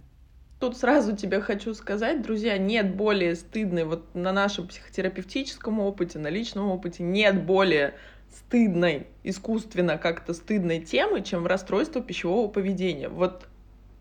Тут 0.64 0.78
сразу 0.78 1.14
тебе 1.14 1.42
хочу 1.42 1.74
сказать, 1.74 2.22
друзья, 2.22 2.56
нет 2.56 2.96
более 2.96 3.36
стыдной, 3.36 3.84
вот 3.84 4.14
на 4.14 4.32
нашем 4.32 4.66
психотерапевтическом 4.66 5.78
опыте, 5.78 6.18
на 6.18 6.28
личном 6.28 6.70
опыте, 6.70 7.02
нет 7.02 7.44
более 7.44 7.92
стыдной, 8.34 9.08
искусственно 9.24 9.98
как-то 9.98 10.32
стыдной 10.32 10.80
темы, 10.80 11.20
чем 11.20 11.46
расстройство 11.46 12.00
пищевого 12.00 12.48
поведения. 12.48 13.10
Вот 13.10 13.46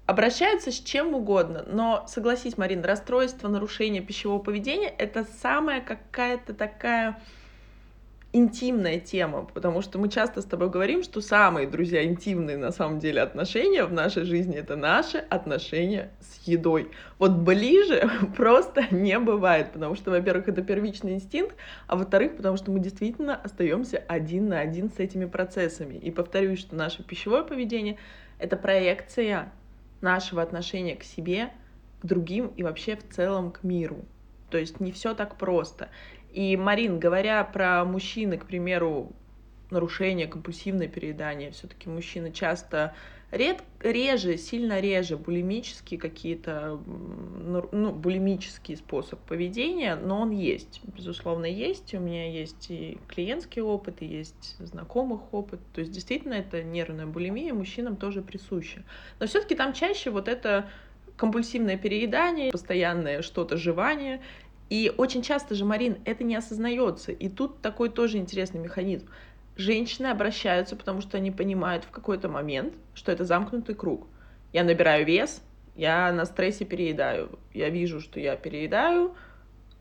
обращаются 0.06 0.71
с 0.71 0.80
чем 0.80 1.13
угодно, 1.13 1.65
но 1.67 2.06
согласись, 2.08 2.58
Марин, 2.58 2.82
расстройство, 2.86 3.49
нарушение 3.49 4.02
пищевого 4.02 4.39
поведения— 4.39 4.88
это 4.97 5.28
самая 5.41 5.82
какая-то 5.82 6.54
такая 6.54 7.21
интимная 8.34 9.00
тема, 9.00 9.48
потому 9.54 9.84
что 9.84 10.00
мы 10.00 10.10
часто 10.10 10.41
с 10.41 10.46
тобой 10.46 10.69
говорим, 10.69 11.04
что 11.04 11.22
самые, 11.22 11.67
друзья, 11.67 12.04
интимные 12.04 12.58
на 12.58 12.72
самом 12.72 12.98
деле 12.98 13.22
отношения 13.22 13.86
в 13.86 13.93
нашей 13.93 14.26
жизни— 14.26 14.56
это 14.58 14.76
наши 14.76 15.19
отношения 15.19 16.12
с 16.19 16.48
едой. 16.48 16.89
Вот 17.19 17.32
ближе 17.32 18.10
просто 18.36 18.88
не 18.89 19.17
бывает, 19.19 19.72
потому 19.72 19.96
что, 19.96 20.10
во-первых, 20.10 20.48
это 20.48 20.63
первичный 20.63 21.13
инстинкт, 21.13 21.56
а 21.88 21.96
во-вторых, 21.96 22.36
потому 22.36 22.58
что 22.58 22.72
мы 22.72 22.80
действительно 22.80 23.36
остаемся 23.36 24.04
один 24.08 24.50
на 24.50 24.60
один 24.60 24.89
с 24.89 24.98
этими 24.98 25.26
процессами. 25.26 25.96
И 25.96 26.10
повторюсь, 26.10 26.60
что 26.60 26.76
наше 26.76 27.04
пищевое 27.04 27.43
поведение— 27.43 27.98
это 28.39 28.58
проекция 28.58 29.52
нашего 30.02 30.41
отношения 30.41 30.96
к 30.96 31.04
себе, 31.04 31.52
к 32.02 32.06
другим 32.06 32.48
и 32.48 32.63
вообще 32.63 32.96
в 32.96 33.08
целом 33.13 33.52
к 33.52 33.63
миру. 33.63 34.04
То 34.50 34.58
есть 34.58 34.80
не 34.80 34.91
все 34.91 35.13
так 35.13 35.36
просто. 35.38 35.89
И, 36.34 36.58
Марин, 36.58 37.00
говоря 37.00 37.43
про 37.43 37.86
мужчины, 37.86 38.38
к 38.38 38.46
примеру, 38.46 39.12
нарушение, 39.69 40.28
компульсивное 40.28 40.88
переедание, 40.88 41.52
все-таки 41.52 41.89
мужчины 41.89 42.32
часто 42.32 42.96
ред, 43.32 43.63
реже, 43.80 44.38
сильно 44.38 44.80
реже 44.80 45.17
булимические 45.17 46.00
какие-то, 46.00 46.80
ну, 47.72 47.91
булимический 47.91 48.76
способ 48.78 49.19
поведения, 49.22 49.96
но 49.96 50.22
он 50.22 50.32
есть, 50.32 50.82
безусловно, 50.96 51.46
есть. 51.46 51.93
У 51.93 52.00
меня 52.00 52.32
есть 52.32 52.69
и 52.69 52.98
клиентский 53.08 53.62
опыт, 53.62 54.02
и 54.02 54.06
есть 54.06 54.56
знакомых 54.60 55.34
опыт. 55.34 55.60
То 55.74 55.82
есть 55.82 55.91
действительно 55.91 56.34
это 56.34 56.63
нервная 56.63 57.06
булимия 57.06 57.54
мужчинам 57.54 57.96
тоже 57.96 58.22
присуща. 58.22 58.84
Но 59.19 59.28
все-таки 59.28 59.56
там 59.56 59.74
чаще 59.74 60.10
вот 60.10 60.28
это 60.28 60.69
компульсивное 61.15 61.78
переедание, 61.78 62.52
постоянное 62.52 63.22
что-то 63.22 63.58
жевание, 63.58 64.22
И 64.69 64.91
очень 64.97 65.21
часто 65.21 65.56
же, 65.56 65.65
Марин, 65.65 65.97
это 66.06 66.23
не 66.23 66.36
осознается. 66.36 67.12
И 67.12 67.30
тут 67.30 67.62
такой 67.62 67.89
тоже 67.89 68.17
интересный 68.17 68.60
механизм. 68.60 69.08
Женщины 69.56 70.08
обращаются, 70.08 70.76
потому 70.76 71.02
что 71.02 71.17
они 71.17 71.30
понимают 71.30 71.84
в 71.84 71.91
какой-то 71.91 72.28
момент, 72.28 72.73
что 72.95 73.12
это 73.12 73.23
замкнутый 73.23 73.76
круг. 73.76 74.08
Я 74.52 74.63
набираю 74.63 75.06
вес, 75.06 75.43
я 75.76 76.12
на 76.12 76.26
стрессе 76.26 76.65
переедаю. 76.65 77.38
Я 77.54 77.69
вижу, 77.69 77.99
что 77.99 78.19
я 78.19 78.36
переедаю, 78.36 79.15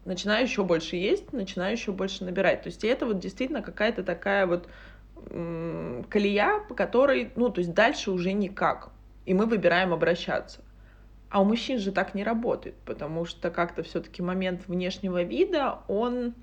начинаю 0.04 0.44
еще 0.44 0.64
больше 0.64 0.96
есть, 0.96 1.32
начинаю 1.32 1.72
еще 1.72 1.92
больше 1.92 2.24
набирать. 2.24 2.62
То 2.62 2.68
есть 2.68 2.84
это 2.84 3.06
вот 3.06 3.18
действительно 3.18 3.62
какая-то 3.62 4.02
такая 4.02 4.46
вот 4.46 4.68
колея, 6.08 6.60
по 6.68 6.74
которой, 6.74 7.30
ну, 7.36 7.48
то 7.48 7.60
есть 7.60 7.72
дальше 7.72 8.10
уже 8.10 8.32
никак. 8.32 8.90
И 9.24 9.34
мы 9.34 9.46
выбираем 9.46 9.92
обращаться. 9.92 10.60
А 11.32 11.40
у 11.40 11.46
мужчин 11.46 11.78
же 11.78 11.92
так 11.92 12.14
не 12.14 12.24
работает, 12.24 12.74
потому 12.84 13.24
что 13.24 13.50
как-то 13.50 13.82
все-таки 13.82 14.20
момент 14.20 14.68
внешнего 14.68 15.22
вида, 15.22 15.78
он... 15.88 16.34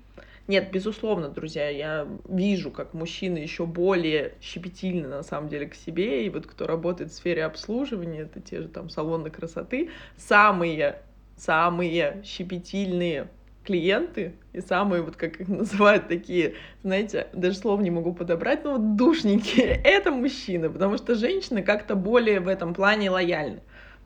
Нет, 0.48 0.72
безусловно, 0.72 1.28
друзья, 1.28 1.68
я 1.68 2.08
вижу, 2.28 2.72
как 2.72 2.92
мужчины 2.92 3.38
еще 3.38 3.66
более 3.66 4.34
щепетильны 4.40 5.06
на 5.06 5.22
самом 5.22 5.48
деле 5.48 5.68
к 5.68 5.76
себе, 5.76 6.26
и 6.26 6.28
вот 6.28 6.48
кто 6.48 6.66
работает 6.66 7.12
в 7.12 7.14
сфере 7.14 7.44
обслуживания, 7.44 8.22
это 8.22 8.40
те 8.40 8.62
же 8.62 8.66
там 8.66 8.90
салоны 8.90 9.30
красоты, 9.30 9.90
самые, 10.16 11.02
самые 11.36 12.20
щепетильные 12.24 13.28
клиенты 13.64 14.34
и 14.52 14.60
самые, 14.60 15.02
вот 15.02 15.14
как 15.14 15.40
их 15.40 15.46
называют, 15.46 16.08
такие, 16.08 16.54
знаете, 16.82 17.28
даже 17.32 17.56
слов 17.58 17.80
не 17.80 17.92
могу 17.92 18.12
подобрать, 18.12 18.64
но 18.64 18.72
вот 18.72 18.96
душники, 18.96 19.60
это 19.84 20.10
мужчины, 20.10 20.68
потому 20.68 20.96
что 20.96 21.14
женщины 21.14 21.62
как-то 21.62 21.94
более 21.94 22.40
в 22.40 22.48
этом 22.48 22.74
плане 22.74 23.08
лояльны. 23.08 23.60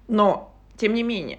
Но 0.09 0.54
тем 0.77 0.95
не 0.95 1.03
менее, 1.03 1.39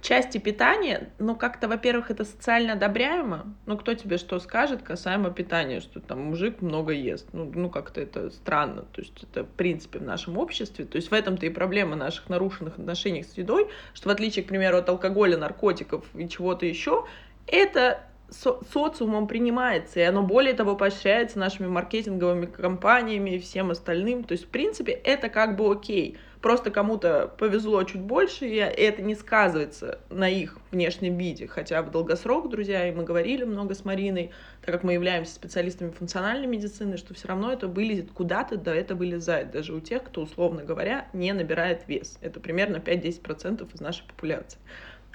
в 0.00 0.02
части 0.02 0.38
питания, 0.38 1.10
ну, 1.18 1.36
как-то, 1.36 1.68
во-первых, 1.68 2.10
это 2.10 2.24
социально 2.24 2.72
одобряемо. 2.72 3.54
Ну, 3.66 3.76
кто 3.76 3.92
тебе 3.92 4.16
что 4.16 4.38
скажет 4.40 4.82
касаемо 4.82 5.30
питания, 5.30 5.80
что 5.80 6.00
там 6.00 6.20
мужик 6.20 6.62
много 6.62 6.92
ест. 6.92 7.28
Ну, 7.32 7.50
ну 7.54 7.68
как-то 7.68 8.00
это 8.00 8.30
странно. 8.30 8.86
То 8.92 9.02
есть 9.02 9.22
это, 9.22 9.44
в 9.44 9.50
принципе, 9.50 9.98
в 9.98 10.02
нашем 10.02 10.38
обществе. 10.38 10.86
То 10.86 10.96
есть 10.96 11.10
в 11.10 11.12
этом-то 11.12 11.44
и 11.44 11.50
проблема 11.50 11.96
наших 11.96 12.30
нарушенных 12.30 12.78
отношений 12.78 13.22
с 13.22 13.36
едой, 13.36 13.68
что 13.92 14.08
в 14.08 14.12
отличие, 14.12 14.42
к 14.42 14.48
примеру, 14.48 14.78
от 14.78 14.88
алкоголя, 14.88 15.36
наркотиков 15.36 16.06
и 16.14 16.26
чего-то 16.30 16.64
еще, 16.64 17.04
это 17.46 18.00
со 18.30 18.58
социумом 18.72 19.26
принимается, 19.26 20.00
и 20.00 20.02
оно 20.02 20.22
более 20.22 20.54
того 20.54 20.76
поощряется 20.76 21.38
нашими 21.38 21.66
маркетинговыми 21.66 22.46
компаниями 22.46 23.30
и 23.30 23.38
всем 23.38 23.70
остальным. 23.70 24.24
То 24.24 24.32
есть, 24.32 24.46
в 24.46 24.48
принципе, 24.48 24.92
это 24.92 25.28
как 25.28 25.56
бы 25.56 25.70
окей. 25.70 26.16
Просто 26.40 26.70
кому-то 26.70 27.30
повезло 27.36 27.82
чуть 27.84 28.00
больше, 28.00 28.46
и 28.46 28.56
это 28.56 29.02
не 29.02 29.14
сказывается 29.14 29.98
на 30.08 30.28
их 30.28 30.56
внешнем 30.70 31.18
виде. 31.18 31.46
Хотя 31.46 31.82
в 31.82 31.90
долгосрок, 31.90 32.48
друзья, 32.48 32.88
и 32.88 32.92
мы 32.92 33.04
говорили 33.04 33.44
много 33.44 33.74
с 33.74 33.84
Мариной, 33.84 34.30
так 34.62 34.74
как 34.74 34.82
мы 34.82 34.94
являемся 34.94 35.34
специалистами 35.34 35.90
функциональной 35.90 36.46
медицины, 36.46 36.96
что 36.96 37.12
все 37.12 37.28
равно 37.28 37.52
это 37.52 37.68
вылезет 37.68 38.12
куда-то, 38.12 38.56
да 38.56 38.74
это 38.74 38.94
вылезает 38.94 39.50
даже 39.50 39.74
у 39.74 39.80
тех, 39.80 40.02
кто, 40.02 40.22
условно 40.22 40.64
говоря, 40.64 41.08
не 41.12 41.30
набирает 41.34 41.86
вес. 41.86 42.18
Это 42.22 42.40
примерно 42.40 42.76
5-10% 42.76 43.74
из 43.74 43.80
нашей 43.80 44.06
популяции. 44.06 44.58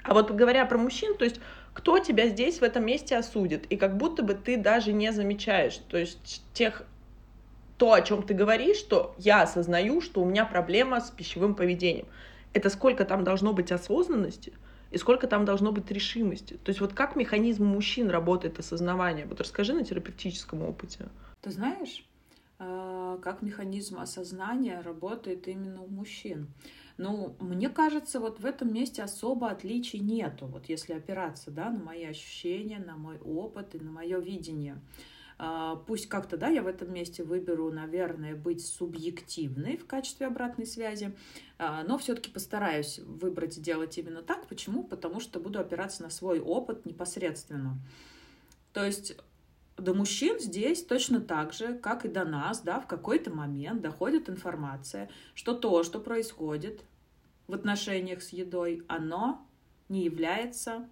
А 0.04 0.14
вот 0.14 0.30
говоря 0.30 0.64
про 0.66 0.78
мужчин, 0.78 1.16
то 1.16 1.24
есть 1.24 1.40
кто 1.72 1.98
тебя 1.98 2.28
здесь 2.28 2.60
в 2.60 2.62
этом 2.62 2.86
месте 2.86 3.16
осудит? 3.16 3.66
И 3.66 3.76
как 3.76 3.96
будто 3.96 4.22
бы 4.22 4.34
ты 4.34 4.56
даже 4.56 4.92
не 4.92 5.12
замечаешь, 5.12 5.78
то 5.88 5.98
есть 5.98 6.44
тех 6.54 6.84
то, 7.76 7.92
о 7.92 8.00
чем 8.02 8.22
ты 8.22 8.34
говоришь, 8.34 8.78
что 8.78 9.14
я 9.18 9.42
осознаю, 9.42 10.00
что 10.00 10.22
у 10.22 10.24
меня 10.24 10.44
проблема 10.44 11.00
с 11.00 11.10
пищевым 11.10 11.54
поведением. 11.54 12.06
Это 12.52 12.70
сколько 12.70 13.04
там 13.04 13.24
должно 13.24 13.52
быть 13.52 13.70
осознанности 13.70 14.52
и 14.90 14.98
сколько 14.98 15.26
там 15.26 15.44
должно 15.44 15.72
быть 15.72 15.90
решимости. 15.90 16.54
То 16.64 16.70
есть 16.70 16.80
вот 16.80 16.94
как 16.94 17.16
механизм 17.16 17.64
мужчин 17.64 18.08
работает 18.08 18.58
осознавание? 18.58 19.26
Вот 19.26 19.40
расскажи 19.40 19.74
на 19.74 19.84
терапевтическом 19.84 20.62
опыте. 20.62 21.08
Ты 21.42 21.50
знаешь, 21.50 22.06
а, 22.58 23.18
как 23.18 23.42
механизм 23.42 23.98
осознания 23.98 24.80
работает 24.80 25.46
именно 25.48 25.82
у 25.82 25.88
мужчин. 25.88 26.48
Ну, 26.96 27.36
мне 27.40 27.68
кажется, 27.68 28.20
вот 28.20 28.40
в 28.40 28.46
этом 28.46 28.72
месте 28.72 29.02
особо 29.02 29.50
отличий 29.50 29.98
нету, 29.98 30.46
вот 30.46 30.66
если 30.70 30.94
опираться, 30.94 31.50
да, 31.50 31.68
на 31.68 31.78
мои 31.78 32.04
ощущения, 32.06 32.78
на 32.78 32.96
мой 32.96 33.18
опыт 33.18 33.74
и 33.74 33.78
на 33.78 33.90
мое 33.90 34.18
видение. 34.18 34.80
А, 35.38 35.76
пусть 35.76 36.08
как-то, 36.08 36.36
да, 36.36 36.48
я 36.48 36.62
в 36.62 36.66
этом 36.66 36.92
месте 36.92 37.22
выберу, 37.22 37.70
наверное, 37.70 38.34
быть 38.34 38.64
субъективной 38.64 39.76
в 39.76 39.86
качестве 39.86 40.26
обратной 40.26 40.66
связи, 40.66 41.14
а, 41.58 41.84
но 41.84 41.98
все-таки 41.98 42.30
постараюсь 42.30 42.98
выбрать 43.00 43.60
делать 43.60 43.98
именно 43.98 44.22
так. 44.22 44.46
Почему? 44.46 44.82
Потому 44.84 45.20
что 45.20 45.38
буду 45.38 45.60
опираться 45.60 46.02
на 46.02 46.10
свой 46.10 46.40
опыт 46.40 46.86
непосредственно. 46.86 47.78
То 48.72 48.84
есть 48.84 49.16
до 49.76 49.92
мужчин 49.92 50.40
здесь 50.40 50.82
точно 50.82 51.20
так 51.20 51.52
же, 51.52 51.74
как 51.74 52.06
и 52.06 52.08
до 52.08 52.24
нас, 52.24 52.60
да, 52.60 52.80
в 52.80 52.86
какой-то 52.86 53.30
момент 53.30 53.82
доходит 53.82 54.30
информация, 54.30 55.10
что 55.34 55.54
то, 55.54 55.82
что 55.82 56.00
происходит 56.00 56.82
в 57.46 57.54
отношениях 57.54 58.22
с 58.22 58.30
едой, 58.30 58.82
оно 58.88 59.46
не 59.88 60.04
является 60.04 60.88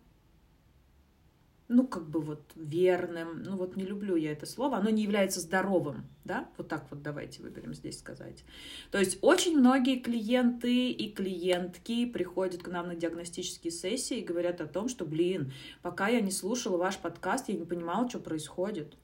ну, 1.69 1.87
как 1.87 2.09
бы 2.09 2.21
вот 2.21 2.43
верным, 2.55 3.43
ну 3.43 3.57
вот 3.57 3.77
не 3.77 3.85
люблю 3.85 4.17
я 4.17 4.33
это 4.33 4.45
слово, 4.45 4.77
оно 4.77 4.91
не 4.91 5.03
является 5.03 5.41
здоровым, 5.41 6.07
да, 6.25 6.49
вот 6.59 6.69
так 6.69 6.87
вот 6.91 7.03
давайте 7.03 7.43
выберем 7.43 7.75
здесь 7.75 7.99
сказать. 7.99 8.45
То 8.91 8.99
есть 8.99 9.19
очень 9.23 9.59
многие 9.59 9.99
клиенты 9.99 10.91
и 10.91 11.11
клиентки 11.11 12.07
приходят 12.07 12.63
к 12.63 12.69
нам 12.69 12.89
на 12.89 12.95
диагностические 12.95 13.71
сессии 13.71 14.19
и 14.19 14.25
говорят 14.25 14.61
о 14.61 14.67
том, 14.67 14.89
что, 14.89 15.07
блин, 15.07 15.53
пока 15.81 16.09
я 16.09 16.21
не 16.21 16.31
слушала 16.31 16.77
ваш 16.77 16.99
подкаст, 16.99 17.49
я 17.49 17.57
не 17.57 17.65
понимала, 17.65 18.09
что 18.09 18.19
происходит. 18.19 18.97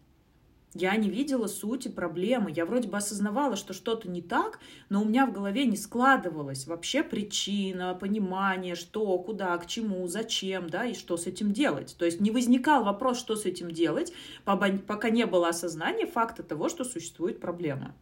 Я 0.73 0.95
не 0.95 1.11
видела 1.11 1.49
сути 1.49 1.89
проблемы. 1.89 2.53
Я 2.55 2.65
вроде 2.65 2.89
бы 2.89 2.97
осознавала, 2.97 3.57
что 3.57 3.73
что-то 3.73 4.09
не 4.09 4.23
так, 4.23 4.61
но 4.89 5.03
у 5.03 5.05
меня 5.05 5.27
в 5.27 5.33
голове 5.33 5.67
не 5.67 5.77
складывалось 5.77 6.69
вообще 6.69 7.03
причина, 7.03 7.95
понимание, 7.95 8.77
что, 8.77 9.19
куда, 9.19 9.59
к 9.59 9.67
чему, 9.67 10.07
зачем, 10.07 10.71
да, 10.71 10.85
и 10.85 10.95
что 10.95 11.17
с 11.17 11.27
этим 11.27 11.53
делать. 11.53 11.97
То 11.99 12.05
есть 12.05 12.21
не 12.21 12.31
возникал 12.31 12.85
вопрос, 12.85 13.19
что 13.19 13.35
с 13.35 13.47
этим 13.47 13.73
делать, 13.73 14.13
пока 14.45 15.11
не 15.11 15.27
было 15.27 15.49
осознания 15.49 16.07
факта 16.07 16.45
того, 16.45 16.69
что 16.69 16.85
существует 16.85 17.41
проблема. 17.41 17.97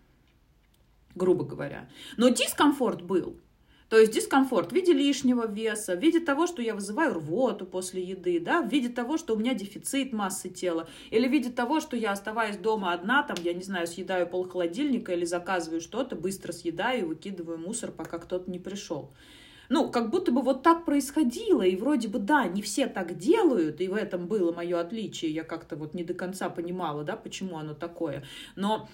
Грубо 1.15 1.45
говоря. 1.45 1.89
Но 2.19 2.29
дискомфорт 2.29 3.01
был. 3.01 3.39
То 3.89 3.99
есть 3.99 4.13
дискомфорт 4.13 4.71
в 4.71 4.75
виде 4.75 4.93
лишнего 4.93 5.47
веса, 5.47 5.97
в 5.97 6.01
виде 6.01 6.21
того, 6.21 6.47
что 6.47 6.61
я 6.61 6.75
вызываю 6.75 7.15
рвоту 7.15 7.65
после 7.65 8.03
еды, 8.03 8.39
да, 8.39 8.61
в 8.61 8.69
виде 8.69 8.91
того, 8.91 9.17
что 9.17 9.35
у 9.35 9.39
меня 9.39 9.55
дефицит 9.55 10.13
массы 10.13 10.51
тела, 10.51 10.89
или 11.11 11.27
в 11.27 11.31
виде 11.31 11.51
того, 11.51 11.81
что 11.81 11.97
я 11.97 12.13
оставаясь 12.13 12.59
дома 12.59 12.93
одна, 12.93 13.23
там, 13.23 13.37
я 13.43 13.55
не 13.55 13.63
знаю, 13.63 13.87
съедаю 13.87 14.29
пол 14.29 14.47
холодильника 14.47 15.13
или 15.15 15.25
заказываю 15.25 15.81
что-то, 15.81 16.17
быстро 16.17 16.53
съедаю 16.53 17.01
и 17.01 17.05
выкидываю 17.05 17.59
мусор, 17.59 17.91
пока 17.91 18.19
кто-то 18.19 18.51
не 18.51 18.59
пришел. 18.59 19.11
Ну, 19.71 19.91
как 19.91 20.11
будто 20.11 20.33
бы 20.33 20.43
вот 20.43 20.63
так 20.63 20.85
происходило, 20.85 21.63
и 21.63 21.77
вроде 21.77 22.09
бы, 22.09 22.19
да, 22.19 22.47
не 22.47 22.63
все 22.63 22.87
так 22.87 23.17
делают, 23.17 23.81
и 23.81 23.89
в 23.89 23.95
этом 23.95 24.27
было 24.27 24.53
мое 24.53 24.81
отличие, 24.81 25.31
я 25.31 25.45
как-то 25.45 25.77
вот 25.77 25.95
не 25.95 26.05
до 26.05 26.15
конца 26.15 26.49
понимала, 26.49 27.05
да, 27.05 27.17
почему 27.17 27.59
оно 27.59 27.75
такое, 27.75 28.25
но 28.57 28.89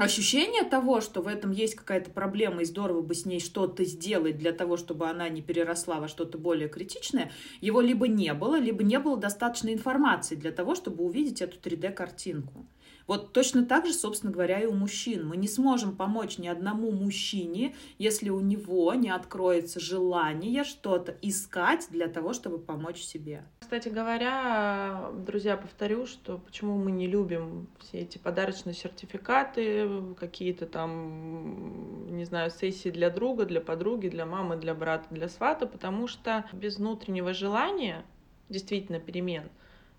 ощущение 0.00 0.64
того, 0.64 1.00
что 1.00 1.22
в 1.22 1.28
этом 1.28 1.50
есть 1.50 1.74
какая-то 1.74 2.10
проблема, 2.10 2.62
и 2.62 2.64
здорово 2.64 3.02
бы 3.02 3.14
с 3.14 3.26
ней 3.26 3.40
что-то 3.40 3.84
сделать 3.84 4.38
для 4.38 4.52
того, 4.52 4.76
чтобы 4.76 5.08
она 5.08 5.28
не 5.28 5.42
переросла 5.42 6.00
во 6.00 6.08
что-то 6.08 6.38
более 6.38 6.68
критичное, 6.68 7.30
его 7.60 7.80
либо 7.80 8.08
не 8.08 8.32
было, 8.34 8.58
либо 8.58 8.82
не 8.82 8.98
было 8.98 9.16
достаточной 9.16 9.74
информации 9.74 10.34
для 10.34 10.52
того, 10.52 10.74
чтобы 10.74 11.04
увидеть 11.04 11.42
эту 11.42 11.58
3D-картинку. 11.58 12.66
Вот 13.10 13.32
точно 13.32 13.66
так 13.66 13.86
же, 13.86 13.92
собственно 13.92 14.30
говоря, 14.32 14.60
и 14.60 14.66
у 14.66 14.72
мужчин. 14.72 15.26
Мы 15.26 15.36
не 15.36 15.48
сможем 15.48 15.96
помочь 15.96 16.38
ни 16.38 16.46
одному 16.46 16.92
мужчине, 16.92 17.74
если 17.98 18.28
у 18.28 18.38
него 18.38 18.94
не 18.94 19.10
откроется 19.10 19.80
желание 19.80 20.62
что-то 20.62 21.16
искать 21.20 21.88
для 21.90 22.06
того, 22.06 22.32
чтобы 22.34 22.60
помочь 22.60 23.00
себе. 23.00 23.42
Кстати 23.58 23.88
говоря, 23.88 25.10
друзья, 25.26 25.56
повторю, 25.56 26.06
что 26.06 26.38
почему 26.38 26.78
мы 26.78 26.92
не 26.92 27.08
любим 27.08 27.66
все 27.80 27.98
эти 27.98 28.18
подарочные 28.18 28.74
сертификаты, 28.74 30.14
какие-то 30.16 30.66
там, 30.66 32.16
не 32.16 32.24
знаю, 32.24 32.52
сессии 32.52 32.90
для 32.90 33.10
друга, 33.10 33.44
для 33.44 33.60
подруги, 33.60 34.06
для 34.06 34.24
мамы, 34.24 34.56
для 34.56 34.72
брата, 34.72 35.08
для 35.10 35.28
свата, 35.28 35.66
потому 35.66 36.06
что 36.06 36.44
без 36.52 36.76
внутреннего 36.76 37.34
желания 37.34 38.04
действительно 38.48 39.00
перемен, 39.00 39.50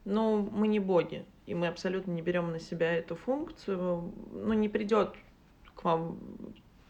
ну, 0.05 0.49
мы 0.49 0.69
не 0.69 0.79
боги 0.79 1.25
и 1.51 1.53
мы 1.53 1.67
абсолютно 1.67 2.11
не 2.11 2.21
берем 2.21 2.51
на 2.51 2.59
себя 2.59 2.93
эту 2.93 3.15
функцию, 3.17 4.13
ну, 4.31 4.53
не 4.53 4.69
придет 4.69 5.15
к 5.75 5.83
вам 5.83 6.17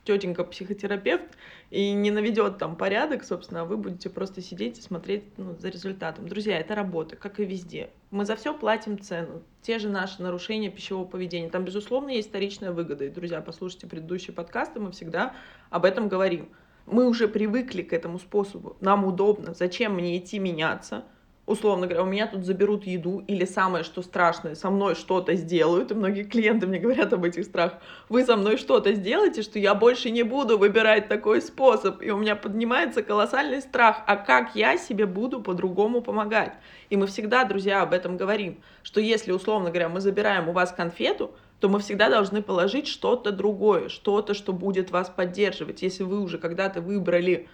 тетенька-психотерапевт 0.05 1.35
и 1.71 1.93
не 1.93 2.11
наведет 2.11 2.59
там 2.59 2.75
порядок, 2.75 3.23
собственно, 3.23 3.61
а 3.61 3.65
вы 3.65 3.77
будете 3.77 4.11
просто 4.11 4.39
сидеть 4.41 4.77
и 4.77 4.81
смотреть 4.81 5.23
ну, 5.37 5.55
за 5.57 5.69
результатом. 5.69 6.27
Друзья, 6.27 6.59
это 6.59 6.75
работа, 6.75 7.15
как 7.15 7.39
и 7.39 7.45
везде. 7.45 7.89
Мы 8.11 8.25
за 8.25 8.35
все 8.35 8.53
платим 8.53 8.99
цену. 8.99 9.41
Те 9.63 9.79
же 9.79 9.89
наши 9.89 10.21
нарушения 10.21 10.69
пищевого 10.69 11.07
поведения. 11.07 11.49
Там, 11.49 11.65
безусловно, 11.65 12.09
есть 12.09 12.29
вторичная 12.29 12.71
выгода. 12.71 13.05
И, 13.05 13.09
друзья, 13.09 13.41
послушайте 13.41 13.87
предыдущие 13.87 14.35
подкасты, 14.35 14.79
мы 14.79 14.91
всегда 14.91 15.33
об 15.71 15.85
этом 15.85 16.07
говорим. 16.07 16.49
Мы 16.85 17.07
уже 17.07 17.27
привыкли 17.27 17.81
к 17.81 17.93
этому 17.93 18.19
способу. 18.19 18.77
Нам 18.79 19.05
удобно. 19.05 19.55
Зачем 19.55 19.95
мне 19.95 20.19
идти 20.19 20.37
меняться? 20.37 21.03
Условно 21.45 21.87
говоря, 21.87 22.03
у 22.03 22.05
меня 22.05 22.27
тут 22.27 22.45
заберут 22.45 22.85
еду, 22.85 23.23
или 23.27 23.45
самое, 23.45 23.83
что 23.83 24.01
страшное, 24.01 24.55
со 24.55 24.69
мной 24.69 24.95
что-то 24.95 25.35
сделают, 25.35 25.91
и 25.91 25.95
многие 25.95 26.23
клиенты 26.23 26.67
мне 26.67 26.79
говорят 26.79 27.11
об 27.13 27.23
этих 27.23 27.45
страхах, 27.45 27.79
вы 28.09 28.23
со 28.23 28.35
мной 28.35 28.57
что-то 28.57 28.93
сделаете, 28.93 29.41
что 29.41 29.59
я 29.59 29.75
больше 29.75 30.11
не 30.11 30.23
буду 30.23 30.57
выбирать 30.57 31.07
такой 31.07 31.41
способ, 31.41 32.01
и 32.01 32.11
у 32.11 32.17
меня 32.17 32.35
поднимается 32.35 33.03
колоссальный 33.03 33.61
страх, 33.61 34.03
а 34.07 34.15
как 34.15 34.55
я 34.55 34.77
себе 34.77 35.05
буду 35.05 35.41
по-другому 35.41 36.01
помогать? 36.01 36.53
И 36.89 36.97
мы 36.97 37.07
всегда, 37.07 37.43
друзья, 37.43 37.81
об 37.81 37.93
этом 37.93 38.17
говорим, 38.17 38.61
что 38.83 39.01
если, 39.01 39.31
условно 39.31 39.69
говоря, 39.69 39.89
мы 39.89 39.99
забираем 39.99 40.49
у 40.49 40.51
вас 40.51 40.71
конфету, 40.71 41.31
то 41.59 41.69
мы 41.69 41.79
всегда 41.79 42.09
должны 42.09 42.41
положить 42.41 42.87
что-то 42.87 43.31
другое, 43.31 43.87
что-то, 43.89 44.33
что 44.33 44.51
будет 44.51 44.89
вас 44.89 45.09
поддерживать. 45.09 45.83
Если 45.83 46.03
вы 46.03 46.19
уже 46.19 46.39
когда-то 46.39 46.81
выбрали 46.81 47.47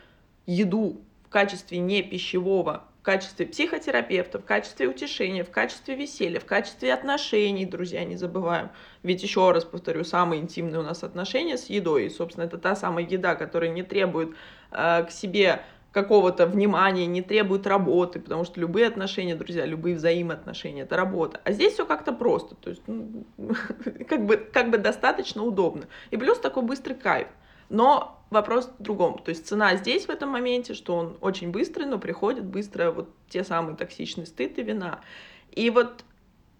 еду 0.45 1.01
в 1.25 1.29
качестве 1.29 1.79
не 1.79 2.01
пищевого 2.01 2.85
качестве 3.07 3.45
психотерапевта, 3.45 4.37
в 4.37 4.43
качестве 4.43 4.89
утешения, 4.89 5.45
в 5.45 5.49
качестве 5.49 5.95
веселья, 5.95 6.41
в 6.41 6.45
качестве 6.45 6.93
отношений, 6.93 7.65
друзья, 7.65 8.03
не 8.03 8.17
забываем. 8.17 8.69
Ведь 9.01 9.23
еще 9.23 9.49
раз 9.51 9.63
повторю, 9.63 10.03
самые 10.03 10.41
интимные 10.41 10.81
у 10.81 10.83
нас 10.83 11.05
отношения 11.05 11.57
с 11.57 11.67
едой. 11.67 12.07
И, 12.07 12.09
собственно, 12.09 12.43
это 12.43 12.57
та 12.57 12.75
самая 12.75 13.05
еда, 13.05 13.35
которая 13.35 13.69
не 13.69 13.81
требует 13.81 14.35
э, 14.73 15.05
к 15.05 15.11
себе 15.11 15.61
какого-то 15.93 16.47
внимания, 16.47 17.05
не 17.05 17.21
требует 17.21 17.65
работы, 17.65 18.19
потому 18.19 18.43
что 18.43 18.59
любые 18.59 18.87
отношения, 18.87 19.35
друзья, 19.35 19.65
любые 19.65 19.95
взаимоотношения— 19.95 20.81
это 20.83 20.97
работа. 20.97 21.39
А 21.45 21.53
здесь 21.53 21.75
все 21.75 21.85
как-то 21.85 22.11
просто, 22.11 22.55
то 22.55 22.71
есть 22.71 22.81
ну, 22.87 23.25
как, 24.09 24.25
бы, 24.25 24.35
как 24.35 24.69
бы 24.69 24.79
достаточно 24.79 25.43
удобно. 25.43 25.85
И 26.11 26.17
плюс 26.17 26.39
такой 26.39 26.63
быстрый 26.63 26.95
кайф. 26.95 27.29
Но 27.69 28.21
вопрос 28.29 28.71
в 28.77 28.81
другом. 28.81 29.19
То 29.19 29.29
есть 29.29 29.47
цена 29.47 29.75
здесь 29.75 30.05
в 30.05 30.09
этом 30.09 30.29
моменте, 30.29 30.73
что 30.73 30.95
он 30.95 31.17
очень 31.21 31.51
быстрый, 31.51 31.85
но 31.85 31.99
приходит 31.99 32.45
быстро 32.45 32.91
вот 32.91 33.09
те 33.29 33.43
самые 33.43 33.75
токсичные 33.75 34.25
стыд 34.25 34.57
и 34.57 34.63
вина. 34.63 35.01
И 35.51 35.69
вот 35.69 36.03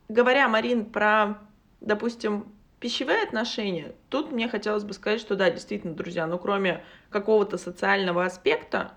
говоря, 0.09 0.47
Марин, 0.47 0.85
про, 0.85 1.39
допустим, 1.81 2.45
пищевые 2.79 3.23
отношения, 3.23 3.95
тут 4.09 4.31
мне 4.31 4.47
хотелось 4.47 4.83
бы 4.83 4.93
сказать, 4.93 5.19
что 5.19 5.35
да, 5.35 5.49
действительно, 5.49 5.93
друзья, 5.93 6.27
ну 6.27 6.37
кроме 6.37 6.83
какого-то 7.09 7.57
социального 7.57 8.25
аспекта, 8.25 8.93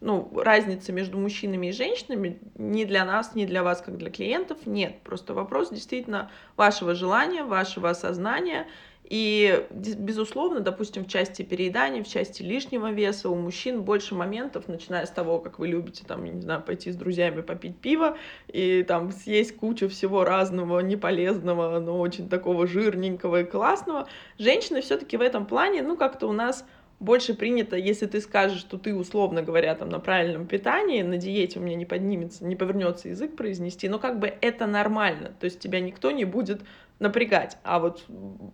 ну, 0.00 0.30
разницы 0.36 0.92
между 0.92 1.18
мужчинами 1.18 1.68
и 1.68 1.72
женщинами 1.72 2.38
ни 2.54 2.84
для 2.84 3.04
нас, 3.04 3.34
ни 3.34 3.46
для 3.46 3.62
вас, 3.62 3.80
как 3.80 3.96
для 3.96 4.10
клиентов, 4.10 4.58
нет. 4.66 5.00
Просто 5.02 5.32
вопрос 5.32 5.70
действительно 5.70 6.30
вашего 6.56 6.94
желания, 6.94 7.44
вашего 7.44 7.90
осознания 7.90 8.66
и, 9.08 9.64
безусловно, 9.70 10.60
допустим, 10.60 11.04
в 11.04 11.08
части 11.08 11.42
переедания, 11.42 12.02
в 12.02 12.08
части 12.08 12.42
лишнего 12.42 12.90
веса 12.90 13.30
у 13.30 13.36
мужчин 13.36 13.82
больше 13.82 14.16
моментов, 14.16 14.66
начиная 14.66 15.06
с 15.06 15.10
того, 15.10 15.38
как 15.38 15.60
вы 15.60 15.68
любите, 15.68 16.04
там, 16.04 16.24
я 16.24 16.32
не 16.32 16.40
знаю, 16.40 16.62
пойти 16.62 16.90
с 16.90 16.96
друзьями 16.96 17.42
попить 17.42 17.78
пиво 17.78 18.16
и 18.48 18.82
там 18.82 19.12
съесть 19.12 19.56
кучу 19.56 19.88
всего 19.88 20.24
разного, 20.24 20.80
неполезного, 20.80 21.78
но 21.78 22.00
очень 22.00 22.28
такого 22.28 22.66
жирненького 22.66 23.42
и 23.42 23.44
классного. 23.44 24.08
Женщины 24.38 24.80
все 24.80 24.96
таки 24.96 25.16
в 25.16 25.20
этом 25.20 25.46
плане, 25.46 25.82
ну, 25.82 25.96
как-то 25.96 26.26
у 26.26 26.32
нас 26.32 26.66
больше 26.98 27.34
принято, 27.34 27.76
если 27.76 28.06
ты 28.06 28.20
скажешь, 28.20 28.58
что 28.58 28.78
ты, 28.78 28.94
условно 28.94 29.42
говоря, 29.42 29.74
там 29.74 29.90
на 29.90 30.00
правильном 30.00 30.46
питании, 30.46 31.02
на 31.02 31.18
диете 31.18 31.58
у 31.58 31.62
меня 31.62 31.76
не 31.76 31.84
поднимется, 31.84 32.44
не 32.46 32.56
повернется 32.56 33.08
язык 33.08 33.36
произнести, 33.36 33.88
но 33.88 33.98
как 33.98 34.18
бы 34.18 34.32
это 34.40 34.66
нормально, 34.66 35.32
то 35.38 35.44
есть 35.44 35.60
тебя 35.60 35.80
никто 35.80 36.10
не 36.10 36.24
будет 36.24 36.62
напрягать. 36.98 37.58
А 37.62 37.78
вот 37.78 38.04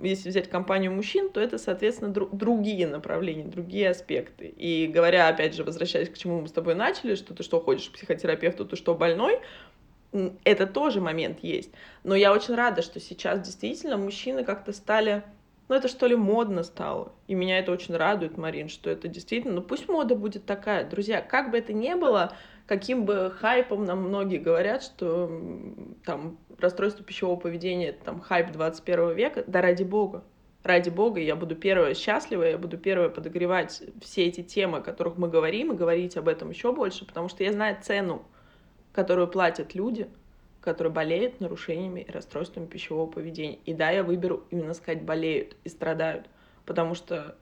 если 0.00 0.28
взять 0.28 0.50
компанию 0.50 0.92
мужчин, 0.92 1.30
то 1.30 1.40
это, 1.40 1.58
соответственно, 1.58 2.12
дру- 2.12 2.28
другие 2.32 2.86
направления, 2.86 3.44
другие 3.44 3.90
аспекты. 3.90 4.46
И 4.48 4.88
говоря, 4.88 5.28
опять 5.28 5.54
же, 5.54 5.64
возвращаясь 5.64 6.08
к 6.08 6.18
чему 6.18 6.40
мы 6.40 6.48
с 6.48 6.52
тобой 6.52 6.74
начали, 6.74 7.14
что 7.14 7.34
ты 7.34 7.42
что 7.42 7.60
ходишь 7.60 7.88
к 7.88 7.92
психотерапевту, 7.92 8.64
ты 8.64 8.76
что 8.76 8.94
больной, 8.94 9.40
это 10.44 10.66
тоже 10.66 11.00
момент 11.00 11.38
есть. 11.42 11.70
Но 12.02 12.14
я 12.14 12.32
очень 12.32 12.54
рада, 12.54 12.82
что 12.82 13.00
сейчас 13.00 13.40
действительно 13.40 13.96
мужчины 13.96 14.44
как-то 14.44 14.72
стали 14.72 15.22
ну, 15.68 15.78
это 15.78 15.88
что 15.88 16.06
ли 16.06 16.14
модно 16.14 16.64
стало. 16.64 17.12
И 17.28 17.34
меня 17.34 17.58
это 17.58 17.72
очень 17.72 17.96
радует, 17.96 18.36
Марин, 18.36 18.68
что 18.68 18.90
это 18.90 19.08
действительно, 19.08 19.54
ну, 19.54 19.62
пусть 19.62 19.88
мода 19.88 20.14
будет 20.14 20.44
такая. 20.44 20.86
Друзья, 20.86 21.22
как 21.22 21.50
бы 21.50 21.56
это 21.56 21.72
ни 21.72 21.94
было, 21.94 22.36
каким 22.66 23.04
бы 23.04 23.30
хайпом 23.30 23.84
нам 23.84 24.02
многие 24.02 24.38
говорят, 24.38 24.82
что 24.82 25.30
там 26.04 26.38
расстройство 26.58 27.04
пищевого 27.04 27.38
поведения, 27.38 27.88
это 27.88 28.04
там 28.04 28.20
хайп 28.20 28.52
21 28.52 29.14
века, 29.14 29.44
да 29.46 29.60
ради 29.60 29.82
бога, 29.82 30.24
ради 30.62 30.90
бога, 30.90 31.20
я 31.20 31.36
буду 31.36 31.56
первая 31.56 31.94
счастлива, 31.94 32.44
я 32.44 32.58
буду 32.58 32.78
первая 32.78 33.08
подогревать 33.08 33.82
все 34.00 34.26
эти 34.26 34.42
темы, 34.42 34.78
о 34.78 34.80
которых 34.80 35.18
мы 35.18 35.28
говорим, 35.28 35.72
и 35.72 35.76
говорить 35.76 36.16
об 36.16 36.28
этом 36.28 36.50
еще 36.50 36.72
больше, 36.72 37.04
потому 37.04 37.28
что 37.28 37.44
я 37.44 37.52
знаю 37.52 37.76
цену, 37.82 38.22
которую 38.92 39.28
платят 39.28 39.74
люди, 39.74 40.08
которые 40.60 40.92
болеют 40.92 41.40
нарушениями 41.40 42.00
и 42.00 42.10
расстройствами 42.10 42.66
пищевого 42.66 43.10
поведения. 43.10 43.58
И 43.64 43.74
да, 43.74 43.90
я 43.90 44.04
выберу 44.04 44.44
именно 44.50 44.74
сказать 44.74 45.02
болеют 45.02 45.56
и 45.64 45.68
страдают, 45.68 46.26
потому 46.64 46.94
что 46.94 47.36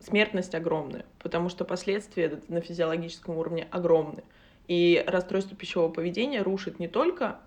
смертность 0.00 0.54
огромная, 0.54 1.06
потому 1.18 1.48
что 1.48 1.64
последствия 1.64 2.40
на 2.48 2.60
физиологическом 2.60 3.38
уровне 3.38 3.66
огромны. 3.70 4.22
И 4.68 5.02
расстройство 5.06 5.56
пищевого 5.56 5.90
поведения 5.90 6.42
рушит 6.42 6.78
не 6.78 6.88
только 6.88 7.40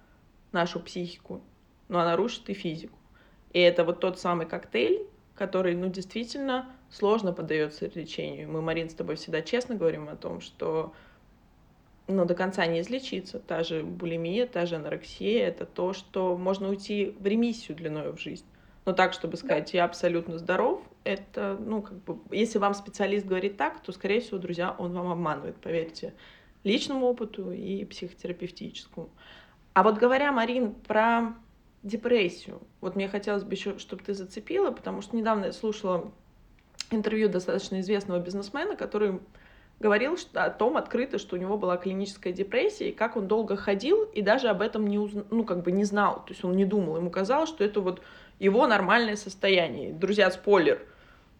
нашу 0.51 0.79
психику, 0.79 1.41
но 1.87 1.99
она 1.99 2.15
рушит 2.15 2.49
и 2.49 2.53
физику. 2.53 2.97
И 3.53 3.59
это 3.59 3.83
вот 3.83 3.99
тот 3.99 4.19
самый 4.19 4.45
коктейль, 4.45 5.07
который, 5.35 5.75
ну, 5.75 5.87
действительно 5.87 6.69
сложно 6.89 7.33
поддается 7.33 7.89
лечению. 7.93 8.49
Мы, 8.51 8.61
Марин, 8.61 8.89
с 8.89 8.93
тобой 8.93 9.15
всегда 9.15 9.41
честно 9.41 9.75
говорим 9.75 10.09
о 10.09 10.15
том, 10.15 10.41
что 10.41 10.93
ну, 12.07 12.25
до 12.25 12.35
конца 12.35 12.65
не 12.65 12.81
излечиться. 12.81 13.39
Та 13.39 13.63
же 13.63 13.83
булимия, 13.83 14.47
та 14.47 14.65
же 14.65 14.75
анорексия— 14.75 15.47
это 15.47 15.65
то, 15.65 15.93
что 15.93 16.37
можно 16.37 16.69
уйти 16.69 17.15
в 17.19 17.25
ремиссию 17.25 17.75
длиной 17.75 18.13
в 18.13 18.19
жизнь. 18.19 18.45
Но 18.85 18.93
так, 18.93 19.11
чтобы 19.13 19.35
сказать, 19.35 19.73
я 19.73 19.83
абсолютно 19.83 20.37
здоров, 20.37 20.81
это, 21.03 21.57
ну, 21.59 21.81
как 21.81 22.01
бы, 22.05 22.19
если 22.31 22.57
вам 22.57 22.73
специалист 22.73 23.25
говорит 23.25 23.57
так, 23.57 23.81
то, 23.81 23.91
скорее 23.91 24.21
всего, 24.21 24.37
друзья, 24.37 24.73
он 24.77 24.93
вам 24.93 25.11
обманывает, 25.11 25.57
поверьте, 25.57 26.13
личному 26.67 27.07
опыту 27.07 27.51
и 27.51 27.85
психотерапевтическому. 27.85 29.09
А 29.73 29.83
вот 29.83 29.97
говоря, 29.97 30.31
Марин, 30.31 30.73
про 30.73 31.35
депрессию, 31.83 32.61
вот 32.81 32.95
мне 32.95 33.07
хотелось 33.07 33.43
бы 33.43 33.53
еще, 33.53 33.79
чтобы 33.79 34.03
ты 34.03 34.13
зацепила, 34.13 34.71
потому 34.71 35.01
что 35.01 35.15
недавно 35.15 35.45
я 35.45 35.53
слушала 35.53 36.11
интервью 36.91 37.29
достаточно 37.29 37.79
известного 37.79 38.19
бизнесмена, 38.19 38.75
который 38.75 39.19
говорил 39.79 40.17
что, 40.17 40.43
о 40.43 40.49
том 40.49 40.75
открыто, 40.77 41.19
что 41.19 41.35
у 41.35 41.39
него 41.39 41.57
была 41.57 41.77
клиническая 41.77 42.33
депрессия, 42.33 42.89
и 42.89 42.93
как 42.93 43.15
он 43.15 43.27
долго 43.27 43.55
ходил, 43.55 44.03
и 44.03 44.21
даже 44.21 44.47
об 44.49 44.61
этом 44.61 44.87
не, 44.87 44.97
узна... 44.97 45.23
ну, 45.29 45.43
как 45.43 45.63
бы 45.63 45.71
не 45.71 45.83
знал, 45.83 46.25
то 46.25 46.33
есть 46.33 46.43
он 46.43 46.55
не 46.55 46.65
думал, 46.65 46.97
ему 46.97 47.11
казалось, 47.11 47.49
что 47.49 47.63
это 47.63 47.79
вот 47.79 48.01
его 48.39 48.67
нормальное 48.67 49.15
состояние. 49.15 49.93
Друзья, 49.93 50.31
спойлер— 50.31 50.81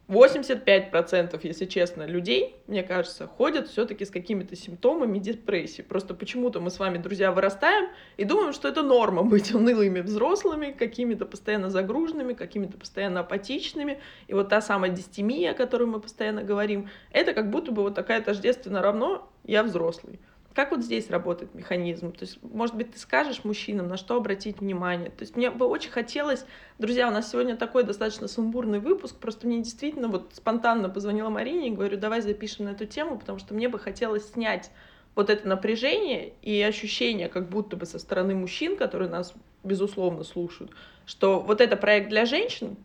85%, 0.08 1.40
если 1.44 1.66
честно, 1.66 2.04
людей, 2.04 2.56
мне 2.68 2.82
кажется, 2.82 3.28
ходят 3.28 3.68
все-таки 3.68 4.06
с 4.06 4.10
какими-то 4.10 4.56
симптомами 4.56 5.20
депрессии. 5.20 5.82
Просто 5.82 6.14
почему-то 6.14 6.62
мы 6.62 6.70
с 6.70 6.80
вами, 6.80 6.98
друзья, 6.98 7.32
вырастаем 7.34 7.90
и 8.16 8.24
думаем, 8.24 8.54
что 8.54 8.70
это 8.70 8.84
норма 8.84 9.24
быть 9.24 9.54
унылыми 9.54 10.00
взрослыми, 10.00 10.72
какими-то 10.72 11.26
постоянно 11.26 11.70
загруженными, 11.70 12.34
какими-то 12.34 12.78
постоянно 12.78 13.20
апатичными. 13.20 14.00
И 14.28 14.34
вот 14.34 14.48
та 14.48 14.62
самая 14.62 14.92
дистемия, 14.92 15.52
о 15.52 15.56
которой 15.56 15.88
мы 15.88 16.00
постоянно 16.00 16.44
говорим, 16.44 16.90
это 17.12 17.34
как 17.34 17.50
будто 17.50 17.74
бы 17.74 17.82
вот 17.82 17.96
такая 17.96 18.22
тождественно 18.22 18.82
равно 18.82 19.30
«я 19.44 19.64
взрослый». 19.64 20.20
Как 20.58 20.72
вот 20.72 20.84
здесь 20.84 21.12
работает 21.12 21.54
механизм? 21.54 22.12
То 22.12 22.26
есть, 22.26 22.42
может 22.42 22.74
быть, 22.74 22.92
ты 22.92 22.98
скажешь 22.98 23.44
мужчинам, 23.44 23.88
на 23.88 23.96
что 23.96 24.16
обратить 24.16 24.60
внимание? 24.60 25.12
То 25.12 25.22
есть 25.22 25.36
мне 25.36 25.52
бы 25.52 25.68
очень 25.68 25.92
хотелось, 25.92 26.46
друзья, 26.80 27.08
у 27.08 27.12
нас 27.12 27.30
сегодня 27.30 27.56
такой 27.56 27.84
достаточно 27.84 28.28
сумбурный 28.28 28.80
выпуск, 28.80 29.18
просто 29.18 29.46
мне 29.46 29.60
действительно 29.60 30.08
вот 30.08 30.32
спонтанно 30.34 30.90
позвонила 30.90 31.30
Марине 31.30 31.68
и 31.68 31.72
говорю, 31.72 31.98
давай 31.98 32.22
запишем 32.22 32.66
на 32.66 32.70
эту 32.70 32.88
тему, 32.88 33.20
потому 33.20 33.38
что 33.38 33.54
мне 33.54 33.70
бы 33.70 33.78
хотелось 33.78 34.32
снять 34.32 34.72
вот 35.14 35.30
это 35.30 35.48
напряжение 35.48 36.34
и 36.42 36.60
ощущение, 36.64 37.30
как 37.30 37.50
будто 37.50 37.78
бы 37.78 37.86
со 37.86 38.00
стороны 38.00 38.34
мужчин, 38.34 38.78
которые 38.78 39.12
нас, 39.12 39.36
безусловно, 39.64 40.24
слушают, 40.24 40.72
что 41.06 41.40
вот 41.40 41.62
это 41.62 41.78
проект 41.78 42.10
для 42.10 42.26
женщин, 42.26 42.78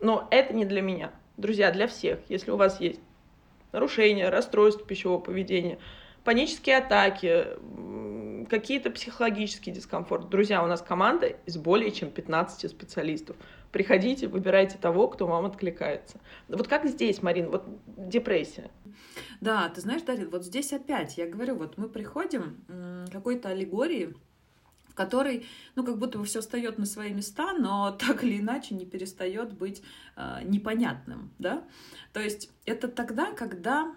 но 0.00 0.26
это 0.32 0.54
не 0.54 0.64
для 0.64 0.82
меня. 0.82 1.12
Друзья, 1.36 1.70
для 1.70 1.86
всех. 1.86 2.18
Если 2.28 2.50
у 2.50 2.56
вас 2.56 2.80
есть 2.80 2.98
нарушения, 3.70 4.28
расстройство 4.28 4.84
пищевого 4.84 5.20
поведения, 5.20 5.78
панические 6.24 6.78
атаки, 6.78 7.46
какие-то 8.48 8.90
психологические 8.90 9.74
дискомфорты. 9.74 10.28
Друзья, 10.28 10.62
у 10.62 10.66
нас 10.66 10.82
команда 10.82 11.26
из 11.46 11.56
более 11.56 11.90
чем 11.90 12.10
15 12.10 12.70
специалистов. 12.70 13.36
Приходите, 13.70 14.28
выбирайте 14.28 14.76
того, 14.76 15.08
кто 15.08 15.26
вам 15.26 15.46
откликается. 15.46 16.20
Вот 16.48 16.68
как 16.68 16.86
здесь, 16.86 17.22
Марин, 17.22 17.48
вот 17.48 17.64
депрессия? 17.86 18.70
Да, 19.40 19.68
ты 19.70 19.80
знаешь, 19.80 20.02
Дарья, 20.02 20.28
вот 20.28 20.44
здесь 20.44 20.72
опять, 20.72 21.16
я 21.16 21.26
говорю, 21.26 21.56
вот 21.56 21.78
мы 21.78 21.88
приходим 21.88 22.62
к 22.68 23.10
какой-то 23.10 23.48
аллегории, 23.48 24.14
в 24.88 24.94
которой, 24.94 25.46
ну, 25.74 25.84
как 25.84 25.98
будто 25.98 26.18
бы 26.18 26.24
все 26.26 26.42
встает 26.42 26.76
на 26.76 26.84
свои 26.84 27.14
места, 27.14 27.54
но 27.54 27.90
так 27.98 28.22
или 28.22 28.38
иначе 28.38 28.74
не 28.74 28.84
перестает 28.84 29.54
быть 29.54 29.82
э, 30.16 30.40
непонятным, 30.44 31.30
да. 31.38 31.64
То 32.12 32.20
есть 32.20 32.50
это 32.66 32.88
тогда, 32.88 33.32
когда 33.32 33.94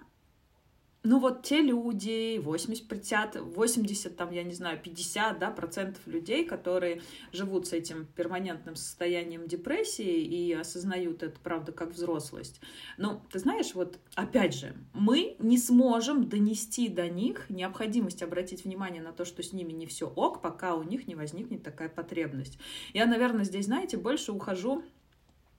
ну 1.05 1.19
вот 1.19 1.43
те 1.43 1.61
люди, 1.61 2.39
80, 2.39 2.87
50, 2.87 3.35
80, 3.41 4.17
там, 4.17 4.31
я 4.31 4.43
не 4.43 4.53
знаю, 4.53 4.79
50, 4.81 5.37
да, 5.37 5.51
процентов 5.51 6.05
людей, 6.07 6.45
которые 6.45 7.01
живут 7.31 7.67
с 7.67 7.73
этим 7.73 8.07
перманентным 8.15 8.75
состоянием 8.75 9.47
депрессии 9.47 10.23
и 10.23 10.51
осознают 10.53 11.21
это, 11.21 11.39
правда, 11.39 11.71
как 11.71 11.91
взрослость. 11.91 12.59
Но, 12.97 13.21
ты 13.31 13.37
знаешь, 13.37 13.75
вот, 13.75 13.99
опять 14.15 14.55
же, 14.55 14.75
мы 14.93 15.35
не 15.37 15.59
сможем 15.59 16.27
донести 16.27 16.89
до 16.89 17.07
них 17.07 17.49
необходимость 17.49 18.23
обратить 18.23 18.65
внимание 18.65 19.03
на 19.03 19.11
то, 19.11 19.25
что 19.25 19.43
с 19.43 19.53
ними 19.53 19.73
не 19.73 19.85
все 19.85 20.07
ок, 20.07 20.41
пока 20.41 20.73
у 20.73 20.81
них 20.81 21.07
не 21.07 21.13
возникнет 21.13 21.61
такая 21.61 21.89
потребность. 21.89 22.57
Я, 22.93 23.05
наверное, 23.05 23.45
здесь, 23.45 23.65
знаете, 23.65 23.97
больше 23.97 24.31
ухожу 24.31 24.83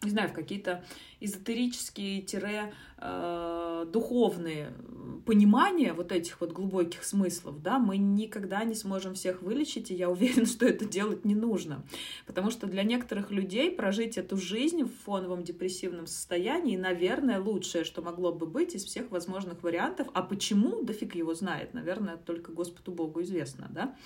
не 0.02 0.10
знаю, 0.10 0.28
в 0.28 0.32
какие-то 0.32 0.84
эзотерические 1.20 2.20
тире 2.20 2.72
э, 2.98 3.86
духовные 3.90 4.72
понимания 5.26 5.92
вот 5.92 6.12
этих 6.12 6.40
вот 6.40 6.52
глубоких 6.52 7.04
смыслов, 7.04 7.60
да, 7.60 7.78
мы 7.78 7.98
никогда 7.98 8.62
не 8.64 8.74
сможем 8.74 9.14
всех 9.14 9.42
вылечить, 9.42 9.90
и 9.90 9.94
я 9.94 10.08
уверена, 10.08 10.46
что 10.46 10.64
это 10.64 10.84
делать 10.84 11.24
не 11.24 11.34
нужно. 11.34 11.82
Потому 12.26 12.50
что 12.50 12.66
для 12.66 12.84
некоторых 12.84 13.30
людей 13.32 13.70
прожить 13.72 14.16
эту 14.16 14.36
жизнь 14.36 14.84
в 14.84 14.92
фоновом 15.04 15.42
депрессивном 15.42 16.06
состоянии, 16.06 16.76
наверное, 16.76 17.40
лучшее, 17.40 17.84
что 17.84 18.02
могло 18.02 18.32
бы 18.32 18.46
быть 18.46 18.76
из 18.76 18.84
всех 18.84 19.10
возможных 19.10 19.62
вариантов. 19.64 20.06
А 20.14 20.22
почему? 20.22 20.82
Да 20.82 20.92
фиг 20.92 21.16
его 21.16 21.34
знает. 21.34 21.74
Наверное, 21.74 22.16
только 22.16 22.52
Господу 22.52 22.92
Богу 22.92 23.22
известно, 23.22 23.66
да. 23.70 23.96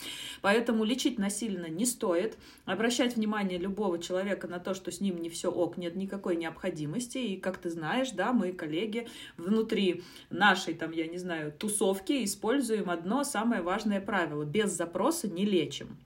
Поэтому 0.40 0.84
лечить 0.84 1.18
насильно 1.18 1.66
не 1.66 1.84
стоит. 1.84 2.38
Обращать 2.64 3.16
внимание 3.16 3.58
любого 3.58 3.98
человека 3.98 4.48
на 4.48 4.58
то, 4.58 4.72
что 4.72 4.90
с 4.90 5.02
ним 5.02 5.20
не 5.20 5.28
все 5.28 5.50
ок, 5.50 5.76
нет 5.76 5.96
никакой 5.96 6.36
необходимости. 6.36 7.18
И, 7.18 7.36
как 7.36 7.58
ты 7.58 7.68
знаешь, 7.68 8.12
да, 8.12 8.32
мы, 8.32 8.52
коллеги, 8.52 9.06
внутри 9.36 10.02
нашей, 10.30 10.72
там, 10.72 10.92
я 10.92 11.09
не 11.10 11.18
знаю, 11.18 11.52
тусовки 11.52 12.24
используем 12.24 12.88
одно 12.88 13.24
самое 13.24 13.62
важное 13.62 14.00
правило. 14.00 14.44
Без 14.44 14.70
запроса 14.70 15.28
не 15.28 15.44
лечим. 15.44 15.98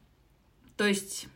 То 0.77 0.87
есть 0.87 1.29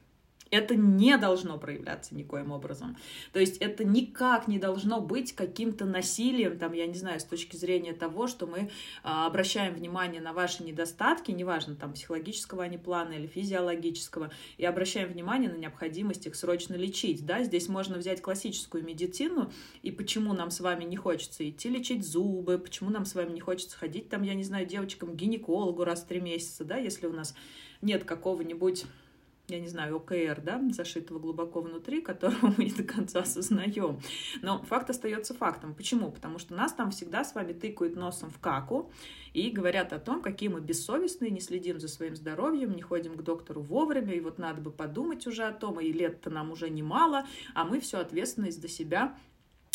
это 0.50 0.74
не 0.74 1.16
должно 1.16 1.58
проявляться 1.58 2.14
никоим 2.14 2.52
образом. 2.52 2.96
То 3.32 3.40
есть 3.40 3.58
это 3.58 3.84
никак 3.84 4.48
не 4.48 4.58
должно 4.58 5.00
быть 5.00 5.32
каким-то 5.32 5.84
насилием, 5.84 6.58
там, 6.58 6.72
я 6.72 6.86
не 6.86 6.94
знаю, 6.94 7.20
с 7.20 7.24
точки 7.24 7.56
зрения 7.56 7.92
того, 7.92 8.26
что 8.26 8.46
мы 8.46 8.70
а, 9.02 9.26
обращаем 9.26 9.74
внимание 9.74 10.20
на 10.20 10.32
ваши 10.32 10.62
недостатки, 10.62 11.30
неважно, 11.30 11.74
там, 11.74 11.92
психологического 11.92 12.64
они 12.64 12.78
плана 12.78 13.12
или 13.12 13.26
физиологического, 13.26 14.30
и 14.56 14.64
обращаем 14.64 15.08
внимание 15.08 15.50
на 15.50 15.56
необходимость 15.56 16.26
их 16.26 16.34
срочно 16.34 16.74
лечить, 16.74 17.26
да, 17.26 17.42
здесь 17.42 17.68
можно 17.68 17.98
взять 17.98 18.22
классическую 18.22 18.84
медицину, 18.84 19.52
и 19.82 19.90
почему 19.90 20.32
нам 20.32 20.50
с 20.50 20.60
вами 20.60 20.84
не 20.84 20.96
хочется 20.96 21.48
идти 21.48 21.68
лечить 21.68 22.06
зубы, 22.06 22.58
почему 22.58 22.90
нам 22.90 23.04
с 23.04 23.14
вами 23.14 23.32
не 23.32 23.40
хочется 23.40 23.76
ходить, 23.76 24.08
там, 24.08 24.22
я 24.22 24.34
не 24.34 24.44
знаю, 24.44 24.66
девочкам 24.66 25.14
гинекологу 25.14 25.84
раз 25.84 26.02
в 26.02 26.06
три 26.06 26.20
месяца, 26.20 26.64
да, 26.64 26.76
если 26.76 27.06
у 27.06 27.12
нас 27.12 27.34
нет 27.80 28.04
какого-нибудь 28.04 28.86
я 29.48 29.60
не 29.60 29.68
знаю, 29.68 29.96
ОКР, 29.96 30.42
да, 30.42 30.62
зашитого 30.70 31.18
глубоко 31.18 31.60
внутри, 31.60 32.00
которого 32.02 32.54
мы 32.56 32.64
не 32.64 32.72
до 32.72 32.84
конца 32.84 33.20
осознаем. 33.20 34.00
Но 34.42 34.62
факт 34.62 34.90
остается 34.90 35.34
фактом. 35.34 35.74
Почему? 35.74 36.10
Потому 36.10 36.38
что 36.38 36.54
нас 36.54 36.72
там 36.72 36.90
всегда 36.90 37.24
с 37.24 37.34
вами 37.34 37.52
тыкают 37.52 37.96
носом 37.96 38.30
в 38.30 38.38
каку 38.38 38.90
и 39.32 39.50
говорят 39.50 39.92
о 39.92 39.98
том, 39.98 40.20
какие 40.20 40.48
мы 40.48 40.60
бессовестные, 40.60 41.30
не 41.30 41.40
следим 41.40 41.80
за 41.80 41.88
своим 41.88 42.16
здоровьем, 42.16 42.74
не 42.74 42.82
ходим 42.82 43.14
к 43.14 43.22
доктору 43.22 43.62
вовремя, 43.62 44.14
и 44.14 44.20
вот 44.20 44.38
надо 44.38 44.60
бы 44.60 44.70
подумать 44.70 45.26
уже 45.26 45.44
о 45.44 45.52
том, 45.52 45.80
и 45.80 45.92
лет-то 45.92 46.30
нам 46.30 46.50
уже 46.50 46.68
немало, 46.70 47.26
а 47.54 47.64
мы 47.64 47.80
всю 47.80 47.98
ответственность 47.98 48.60
за 48.60 48.68
себя 48.68 49.16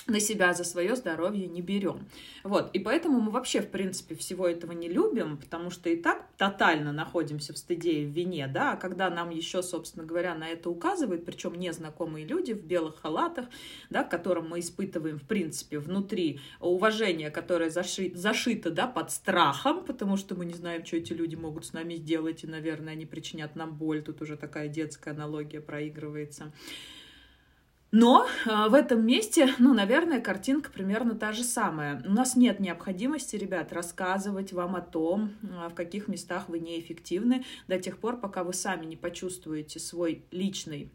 на 0.08 0.20
себя 0.20 0.54
за 0.54 0.64
свое 0.64 0.96
здоровье 0.96 1.48
не 1.48 1.62
берем. 1.62 2.08
Вот, 2.44 2.72
и 2.74 2.80
поэтому 2.80 3.22
мы 3.22 3.32
вообще, 3.32 3.62
в 3.62 3.70
принципе, 3.70 4.16
всего 4.16 4.48
этого 4.48 4.74
не 4.74 4.90
любим, 4.90 5.38
потому 5.38 5.70
что 5.70 5.90
и 5.90 5.96
так 5.96 6.28
тотально 6.38 6.92
находимся 6.92 7.54
в 7.54 7.58
стыде 7.58 8.02
и 8.02 8.06
в 8.06 8.10
вине, 8.10 8.48
да, 8.48 8.74
а 8.74 8.78
когда 8.78 9.10
нам 9.10 9.30
еще, 9.30 9.64
собственно 9.64 10.06
говоря, 10.06 10.36
на 10.36 10.50
это 10.50 10.70
указывают, 10.70 11.26
причем 11.26 11.56
незнакомые 11.56 12.26
люди 12.26 12.54
в 12.54 12.64
белых 12.64 13.00
халатах, 13.00 13.46
да, 13.90 14.04
к 14.04 14.12
которым 14.12 14.50
мы 14.50 14.60
испытываем, 14.60 15.20
в 15.20 15.24
принципе, 15.24 15.80
внутри 15.80 16.42
уважение, 16.60 17.32
которое 17.32 17.70
заши, 17.70 18.12
зашито, 18.14 18.72
да, 18.72 18.88
под 18.88 19.12
страхом, 19.12 19.86
потому 19.86 20.18
что 20.18 20.36
мы 20.36 20.46
не 20.46 20.54
знаем, 20.54 20.86
что 20.86 20.98
эти 20.98 21.14
люди 21.14 21.36
могут 21.36 21.66
с 21.66 21.74
нами 21.74 21.96
сделать, 21.96 22.44
и, 22.44 22.48
наверное, 22.48 22.94
они 22.94 23.06
причинят 23.06 23.56
нам 23.56 23.76
боль, 23.76 24.02
тут 24.04 24.22
уже 24.22 24.36
такая 24.36 24.68
детская 24.68 25.12
аналогия 25.12 25.62
проигрывается. 25.62 26.52
Но 27.96 28.26
э, 28.26 28.70
в 28.70 28.74
этом 28.74 29.06
месте, 29.06 29.54
ну, 29.60 29.72
наверное, 29.76 30.20
картинка 30.20 30.72
примерно 30.72 31.14
та 31.14 31.32
же 31.32 31.44
самая. 31.44 32.02
У 32.08 32.12
нас 32.12 32.36
нет 32.36 32.60
необходимости, 32.60 33.36
ребят, 33.36 33.72
рассказывать 33.72 34.52
вам 34.52 34.76
о 34.76 34.82
том, 34.82 35.36
э, 35.44 35.70
в 35.70 35.76
каких 35.76 36.08
местах 36.08 36.50
вы 36.50 36.58
неэффективны, 36.58 37.46
до 37.68 37.78
тех 37.78 38.00
пор, 38.00 38.20
пока 38.20 38.44
вы 38.44 38.54
сами 38.54 38.88
не 38.88 38.96
почувствуете 38.96 39.80
свой 39.80 40.26
личный 40.32 40.92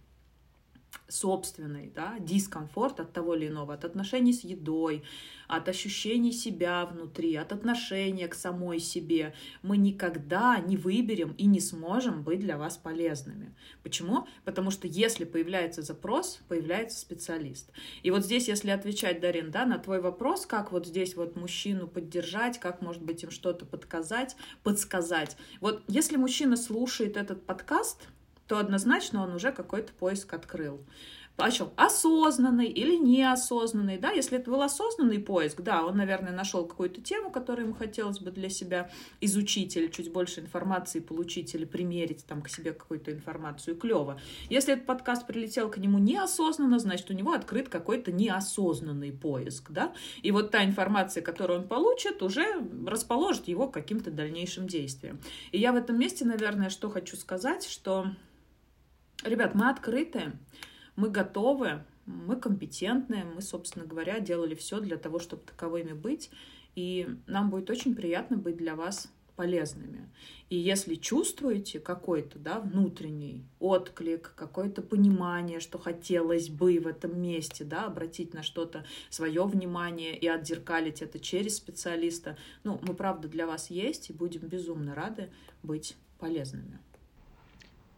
собственный 1.08 1.90
да, 1.94 2.16
дискомфорт 2.20 3.00
от 3.00 3.12
того 3.12 3.34
или 3.34 3.48
иного, 3.48 3.74
от 3.74 3.84
отношений 3.84 4.32
с 4.32 4.44
едой, 4.44 5.02
от 5.46 5.68
ощущений 5.68 6.32
себя 6.32 6.84
внутри, 6.84 7.34
от 7.36 7.52
отношения 7.52 8.28
к 8.28 8.34
самой 8.34 8.78
себе, 8.78 9.34
мы 9.62 9.78
никогда 9.78 10.58
не 10.60 10.76
выберем 10.76 11.34
и 11.38 11.46
не 11.46 11.60
сможем 11.60 12.22
быть 12.22 12.40
для 12.40 12.58
вас 12.58 12.76
полезными. 12.76 13.54
Почему? 13.82 14.26
Потому 14.44 14.70
что 14.70 14.86
если 14.86 15.24
появляется 15.24 15.80
запрос, 15.80 16.40
появляется 16.48 16.98
специалист. 16.98 17.70
И 18.02 18.10
вот 18.10 18.24
здесь, 18.24 18.48
если 18.48 18.70
отвечать, 18.70 19.20
Дарин, 19.20 19.50
да, 19.50 19.64
на 19.64 19.78
твой 19.78 20.00
вопрос, 20.02 20.44
как 20.44 20.72
вот 20.72 20.86
здесь 20.86 21.16
вот 21.16 21.36
мужчину 21.36 21.88
поддержать, 21.88 22.60
как, 22.60 22.82
может 22.82 23.02
быть, 23.02 23.22
им 23.22 23.30
что-то 23.30 23.64
подсказать, 23.64 24.36
подсказать. 24.62 25.36
Вот 25.60 25.82
если 25.88 26.16
мужчина 26.16 26.56
слушает 26.56 27.16
этот 27.16 27.46
подкаст, 27.46 28.08
то 28.48 28.58
однозначно 28.58 29.22
он 29.22 29.34
уже 29.34 29.52
какой-то 29.52 29.92
поиск 29.92 30.32
открыл. 30.34 30.80
Причем 31.38 31.70
осознанный 31.76 32.66
или 32.66 32.96
неосознанный, 32.96 33.96
да, 33.96 34.10
если 34.10 34.38
это 34.38 34.50
был 34.50 34.60
осознанный 34.60 35.20
поиск, 35.20 35.60
да, 35.60 35.84
он, 35.84 35.96
наверное, 35.96 36.32
нашел 36.32 36.66
какую-то 36.66 37.00
тему, 37.00 37.30
которую 37.30 37.66
ему 37.66 37.76
хотелось 37.76 38.18
бы 38.18 38.32
для 38.32 38.48
себя 38.48 38.90
изучить 39.20 39.76
или 39.76 39.86
чуть 39.86 40.12
больше 40.12 40.40
информации 40.40 40.98
получить 40.98 41.54
или 41.54 41.64
примерить 41.64 42.26
там 42.26 42.42
к 42.42 42.48
себе 42.48 42.72
какую-то 42.72 43.12
информацию, 43.12 43.76
клево. 43.76 44.20
Если 44.50 44.72
этот 44.72 44.86
подкаст 44.86 45.28
прилетел 45.28 45.70
к 45.70 45.78
нему 45.78 45.98
неосознанно, 45.98 46.80
значит, 46.80 47.08
у 47.08 47.14
него 47.14 47.32
открыт 47.32 47.68
какой-то 47.68 48.10
неосознанный 48.10 49.12
поиск, 49.12 49.70
да, 49.70 49.92
и 50.22 50.32
вот 50.32 50.50
та 50.50 50.64
информация, 50.64 51.22
которую 51.22 51.60
он 51.60 51.68
получит, 51.68 52.20
уже 52.20 52.66
расположит 52.84 53.46
его 53.46 53.68
к 53.68 53.74
каким-то 53.74 54.10
дальнейшим 54.10 54.66
действиям. 54.66 55.20
И 55.52 55.60
я 55.60 55.70
в 55.70 55.76
этом 55.76 56.00
месте, 56.00 56.24
наверное, 56.24 56.68
что 56.68 56.90
хочу 56.90 57.16
сказать, 57.16 57.64
что 57.64 58.08
Ребят, 59.24 59.54
мы 59.54 59.68
открыты, 59.68 60.32
мы 60.96 61.10
готовы, 61.10 61.84
мы 62.06 62.36
компетентны, 62.36 63.24
мы, 63.24 63.42
собственно 63.42 63.84
говоря, 63.84 64.20
делали 64.20 64.54
все 64.54 64.80
для 64.80 64.96
того, 64.96 65.18
чтобы 65.18 65.42
таковыми 65.42 65.92
быть, 65.92 66.30
и 66.76 67.08
нам 67.26 67.50
будет 67.50 67.68
очень 67.70 67.96
приятно 67.96 68.36
быть 68.36 68.56
для 68.56 68.76
вас 68.76 69.12
полезными. 69.38 70.08
И 70.50 70.56
если 70.56 70.96
чувствуете 70.96 71.78
какой-то 71.78 72.40
да, 72.40 72.58
внутренний 72.58 73.44
отклик, 73.60 74.32
какое-то 74.34 74.82
понимание, 74.82 75.60
что 75.60 75.78
хотелось 75.78 76.48
бы 76.48 76.80
в 76.80 76.88
этом 76.88 77.20
месте 77.20 77.64
да, 77.64 77.86
обратить 77.86 78.34
на 78.34 78.42
что-то 78.42 78.84
свое 79.10 79.44
внимание 79.44 80.18
и 80.18 80.26
отзеркалить 80.26 81.02
это 81.02 81.20
через 81.20 81.56
специалиста, 81.56 82.36
ну, 82.64 82.80
мы 82.82 82.94
правда 82.94 83.28
для 83.28 83.46
вас 83.46 83.70
есть 83.70 84.10
и 84.10 84.12
будем 84.12 84.40
безумно 84.40 84.94
рады 84.96 85.30
быть 85.62 85.96
полезными. 86.18 86.80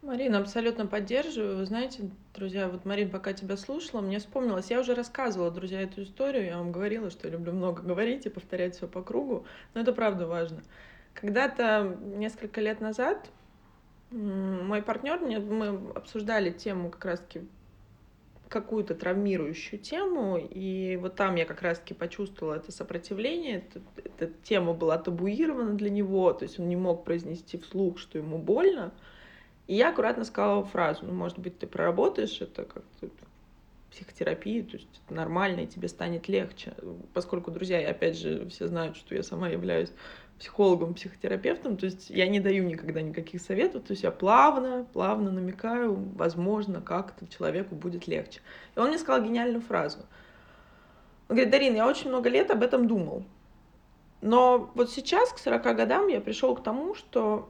Марина, 0.03 0.39
абсолютно 0.39 0.87
поддерживаю. 0.87 1.59
Вы 1.59 1.67
знаете, 1.67 2.11
друзья, 2.35 2.69
вот, 2.69 2.87
Марин, 2.87 3.11
пока 3.11 3.35
тебя 3.35 3.59
слушала, 3.59 4.01
мне 4.01 4.19
вспомнилось, 4.19 4.71
я 4.71 4.81
уже 4.81 4.95
рассказывала, 4.95 5.51
друзья, 5.51 5.83
эту 5.83 6.05
историю, 6.05 6.47
я 6.47 6.57
вам 6.57 6.73
говорила, 6.73 7.11
что 7.11 7.27
я 7.29 7.35
люблю 7.35 7.53
много 7.53 7.83
говорить 7.83 8.25
и 8.25 8.31
повторять 8.31 8.77
все 8.77 8.89
по 8.89 9.03
кругу, 9.03 9.45
но 9.75 9.83
это 9.83 9.93
правда 9.93 10.27
важно. 10.27 10.63
Когда-то, 11.13 11.99
несколько 12.17 12.63
лет 12.63 12.81
назад, 12.81 13.31
мой 14.11 14.81
партнер, 14.81 15.21
мы 15.21 15.93
обсуждали 15.95 16.51
тему 16.51 16.89
как 16.89 17.05
раз-таки 17.05 17.47
какую-то 18.49 18.95
травмирующую 18.95 19.79
тему, 19.79 20.39
и 20.39 20.97
вот 20.97 21.15
там 21.15 21.37
я 21.37 21.45
как 21.45 21.61
раз-таки 21.61 21.93
почувствовала 21.93 22.55
это 22.55 22.73
сопротивление, 22.73 23.59
это, 23.59 23.81
эта 24.03 24.33
тема 24.45 24.73
была 24.73 24.97
табуирована 24.97 25.75
для 25.75 25.91
него, 25.91 26.33
то 26.33 26.45
есть 26.45 26.59
он 26.59 26.69
не 26.69 26.77
мог 26.77 27.05
произнести 27.05 27.59
вслух, 27.59 27.99
что 27.99 28.17
ему 28.17 28.39
больно, 28.39 28.93
и 29.71 29.77
я 29.77 29.91
аккуратно 29.91 30.25
сказала 30.25 30.65
фразу, 30.65 31.07
ну, 31.07 31.13
может 31.13 31.39
быть, 31.39 31.61
ты 31.61 31.67
проработаешь 31.69 32.41
это 32.41 32.65
как-то 32.65 33.09
психотерапию, 33.93 34.65
то 34.65 34.79
есть 34.79 34.89
это 35.05 35.15
нормально, 35.15 35.61
и 35.61 35.67
тебе 35.69 35.87
станет 35.87 36.27
легче. 36.27 36.75
Поскольку, 37.15 37.53
друзья, 37.53 37.89
опять 37.89 38.19
же, 38.19 38.49
все 38.49 38.67
знают, 38.67 38.97
что 38.97 39.15
я 39.15 39.23
сама 39.23 39.49
являюсь 39.49 39.93
психологом, 40.41 40.95
психотерапевтом, 40.95 41.77
то 41.77 41.87
есть 41.87 42.11
я 42.11 42.27
не 42.27 42.41
даю 42.41 42.65
никогда 42.65 43.01
никаких 43.01 43.41
советов, 43.41 43.85
то 43.85 43.93
есть 43.93 44.03
я 44.03 44.11
плавно, 44.11 44.89
плавно 44.93 45.31
намекаю, 45.31 45.95
возможно, 46.17 46.81
как-то 46.81 47.29
человеку 47.29 47.77
будет 47.77 48.09
легче. 48.09 48.41
И 48.75 48.81
он 48.81 48.89
мне 48.89 48.99
сказал 48.99 49.23
гениальную 49.23 49.63
фразу. 49.63 49.99
Он 51.29 51.37
говорит, 51.37 51.53
Дарин, 51.53 51.77
я 51.77 51.87
очень 51.87 52.09
много 52.09 52.29
лет 52.29 52.51
об 52.51 52.65
этом 52.65 52.89
думал. 52.89 53.23
Но 54.21 54.73
вот 54.75 54.91
сейчас, 54.91 55.33
к 55.33 55.39
40 55.39 55.63
годам, 55.77 56.09
я 56.09 56.21
пришел 56.21 56.57
к 56.57 56.65
тому, 56.65 56.97
что 56.97 57.49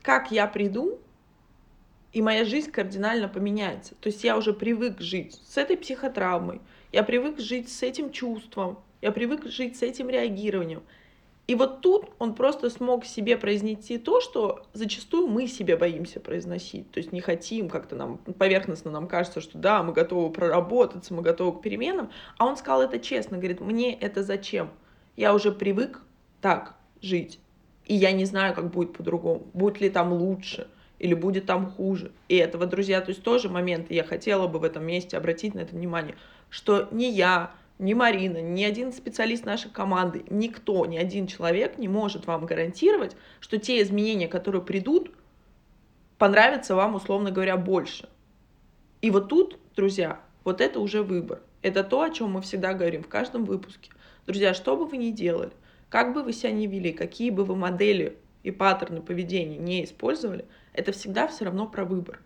как 0.00 0.30
я 0.30 0.46
приду, 0.46 1.00
и 2.12 2.22
моя 2.22 2.44
жизнь 2.44 2.70
кардинально 2.70 3.28
поменяется. 3.28 3.94
То 4.00 4.08
есть 4.08 4.24
я 4.24 4.36
уже 4.36 4.52
привык 4.52 5.00
жить 5.00 5.40
с 5.46 5.56
этой 5.56 5.76
психотравмой, 5.76 6.60
я 6.92 7.02
привык 7.02 7.38
жить 7.38 7.70
с 7.70 7.82
этим 7.82 8.10
чувством, 8.10 8.78
я 9.00 9.12
привык 9.12 9.46
жить 9.46 9.78
с 9.78 9.82
этим 9.82 10.08
реагированием. 10.08 10.82
И 11.46 11.56
вот 11.56 11.80
тут 11.80 12.10
он 12.20 12.36
просто 12.36 12.70
смог 12.70 13.04
себе 13.04 13.36
произнести 13.36 13.98
то, 13.98 14.20
что 14.20 14.66
зачастую 14.72 15.26
мы 15.26 15.48
себе 15.48 15.76
боимся 15.76 16.20
произносить. 16.20 16.88
То 16.92 16.98
есть 16.98 17.10
не 17.10 17.20
хотим, 17.20 17.68
как-то 17.68 17.96
нам 17.96 18.18
поверхностно 18.18 18.92
нам 18.92 19.08
кажется, 19.08 19.40
что 19.40 19.58
да, 19.58 19.82
мы 19.82 19.92
готовы 19.92 20.30
проработаться, 20.30 21.12
мы 21.12 21.22
готовы 21.22 21.58
к 21.58 21.62
переменам. 21.62 22.10
А 22.38 22.46
он 22.46 22.56
сказал 22.56 22.82
это 22.82 23.00
честно, 23.00 23.36
говорит, 23.36 23.60
мне 23.60 23.92
это 23.94 24.22
зачем? 24.22 24.70
Я 25.16 25.34
уже 25.34 25.50
привык 25.50 26.02
так 26.40 26.76
жить. 27.02 27.40
И 27.84 27.96
я 27.96 28.12
не 28.12 28.26
знаю, 28.26 28.54
как 28.54 28.70
будет 28.70 28.92
по-другому. 28.92 29.44
Будет 29.52 29.80
ли 29.80 29.90
там 29.90 30.12
лучше 30.12 30.68
или 31.00 31.14
будет 31.14 31.46
там 31.46 31.66
хуже. 31.66 32.12
И 32.28 32.36
этого, 32.36 32.66
друзья, 32.66 33.00
то 33.00 33.08
есть 33.08 33.22
тоже 33.22 33.48
момент, 33.48 33.90
я 33.90 34.04
хотела 34.04 34.46
бы 34.46 34.58
в 34.58 34.64
этом 34.64 34.84
месте 34.84 35.16
обратить 35.16 35.54
на 35.54 35.60
это 35.60 35.74
внимание, 35.74 36.14
что 36.50 36.88
не 36.92 37.10
я, 37.10 37.52
ни 37.78 37.94
Марина, 37.94 38.42
ни 38.42 38.62
один 38.62 38.92
специалист 38.92 39.46
нашей 39.46 39.70
команды, 39.70 40.22
никто, 40.28 40.84
ни 40.84 40.98
один 40.98 41.26
человек 41.26 41.78
не 41.78 41.88
может 41.88 42.26
вам 42.26 42.44
гарантировать, 42.44 43.16
что 43.40 43.58
те 43.58 43.82
изменения, 43.82 44.28
которые 44.28 44.62
придут, 44.62 45.10
понравятся 46.18 46.76
вам, 46.76 46.94
условно 46.94 47.30
говоря, 47.30 47.56
больше. 47.56 48.08
И 49.00 49.10
вот 49.10 49.30
тут, 49.30 49.58
друзья, 49.74 50.20
вот 50.44 50.60
это 50.60 50.80
уже 50.80 51.02
выбор. 51.02 51.40
Это 51.62 51.82
то, 51.82 52.02
о 52.02 52.10
чем 52.10 52.32
мы 52.32 52.42
всегда 52.42 52.74
говорим 52.74 53.02
в 53.02 53.08
каждом 53.08 53.46
выпуске. 53.46 53.90
Друзья, 54.26 54.52
что 54.52 54.76
бы 54.76 54.84
вы 54.84 54.98
ни 54.98 55.10
делали, 55.10 55.52
как 55.88 56.12
бы 56.12 56.22
вы 56.22 56.34
себя 56.34 56.52
ни 56.52 56.66
вели, 56.66 56.92
какие 56.92 57.30
бы 57.30 57.44
вы 57.44 57.56
модели 57.56 58.18
и 58.42 58.50
паттерны 58.50 59.00
поведения 59.00 59.56
не 59.56 59.84
использовали, 59.84 60.44
это 60.72 60.92
всегда 60.92 61.26
все 61.28 61.44
равно 61.44 61.66
про 61.66 61.84
выбор. 61.84 62.20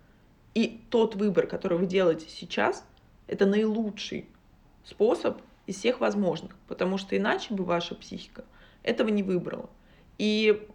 И 0.55 0.85
тот 0.91 1.15
выбор, 1.15 1.47
который 1.47 1.79
вы 1.79 1.87
делаете 1.87 2.27
сейчас, 2.29 2.85
это 3.27 3.47
наилучший 3.47 4.29
способ 4.85 5.41
из 5.67 5.77
всех 5.77 6.01
возможных, 6.01 6.55
потому 6.69 6.99
что 6.99 7.17
иначе 7.17 7.55
бы 7.55 7.65
ваша 7.65 7.95
психика 7.95 8.45
этого 8.83 9.09
не 9.09 9.23
выбрала. 9.23 9.71
И 10.19 10.69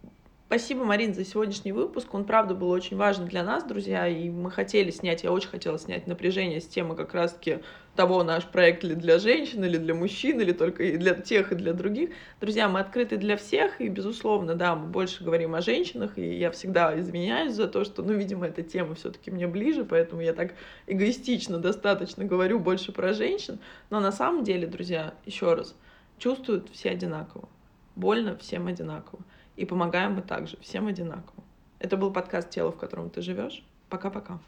Спасибо, 0.50 0.84
Марин, 0.84 1.14
за 1.14 1.24
сегодняшний 1.24 1.70
выпуск. 1.70 2.12
Он, 2.12 2.24
правда, 2.24 2.56
был 2.56 2.70
очень 2.70 2.96
важен 2.96 3.26
для 3.26 3.44
нас, 3.44 3.62
друзья, 3.62 4.08
и 4.08 4.28
мы 4.28 4.50
хотели 4.50 4.90
снять, 4.90 5.22
я 5.22 5.30
очень 5.30 5.48
хотела 5.48 5.78
снять 5.78 6.08
напряжение 6.08 6.60
с 6.60 6.66
темы 6.66 6.96
как 6.96 7.14
раз-таки 7.14 7.60
того, 7.94 8.24
наш 8.24 8.46
проект 8.46 8.82
ли 8.82 8.96
для 8.96 9.20
женщин, 9.20 9.64
или 9.64 9.76
для 9.76 9.94
мужчин, 9.94 10.40
или 10.40 10.50
только 10.50 10.82
и 10.82 10.96
для 10.96 11.14
тех, 11.14 11.52
и 11.52 11.54
для 11.54 11.72
других. 11.72 12.10
Друзья, 12.40 12.68
мы 12.68 12.80
открыты 12.80 13.16
для 13.16 13.36
всех, 13.36 13.80
и, 13.80 13.86
безусловно, 13.86 14.56
да, 14.56 14.74
мы 14.74 14.88
больше 14.88 15.22
говорим 15.22 15.54
о 15.54 15.60
женщинах, 15.60 16.18
и 16.18 16.38
я 16.38 16.50
всегда 16.50 16.98
извиняюсь 16.98 17.52
за 17.52 17.68
то, 17.68 17.84
что, 17.84 18.02
ну, 18.02 18.12
видимо, 18.14 18.48
эта 18.48 18.64
тема 18.64 18.96
все 18.96 19.12
таки 19.12 19.30
мне 19.30 19.46
ближе, 19.46 19.84
поэтому 19.84 20.20
я 20.20 20.32
так 20.32 20.54
эгоистично 20.88 21.58
достаточно 21.58 22.24
говорю 22.24 22.58
больше 22.58 22.90
про 22.90 23.12
женщин. 23.12 23.60
Но 23.88 24.00
на 24.00 24.10
самом 24.10 24.42
деле, 24.42 24.66
друзья, 24.66 25.14
еще 25.24 25.54
раз, 25.54 25.76
чувствуют 26.18 26.70
все 26.72 26.90
одинаково. 26.90 27.48
Больно 27.94 28.36
всем 28.36 28.66
одинаково. 28.66 29.20
И 29.60 29.66
помогаем 29.66 30.14
мы 30.14 30.22
также, 30.22 30.56
всем 30.62 30.86
одинаково. 30.86 31.44
Это 31.80 31.98
был 31.98 32.10
подкаст 32.14 32.48
«Тело, 32.48 32.72
в 32.72 32.78
котором 32.78 33.10
ты 33.10 33.20
живешь». 33.20 33.62
Пока-пока. 33.90 34.38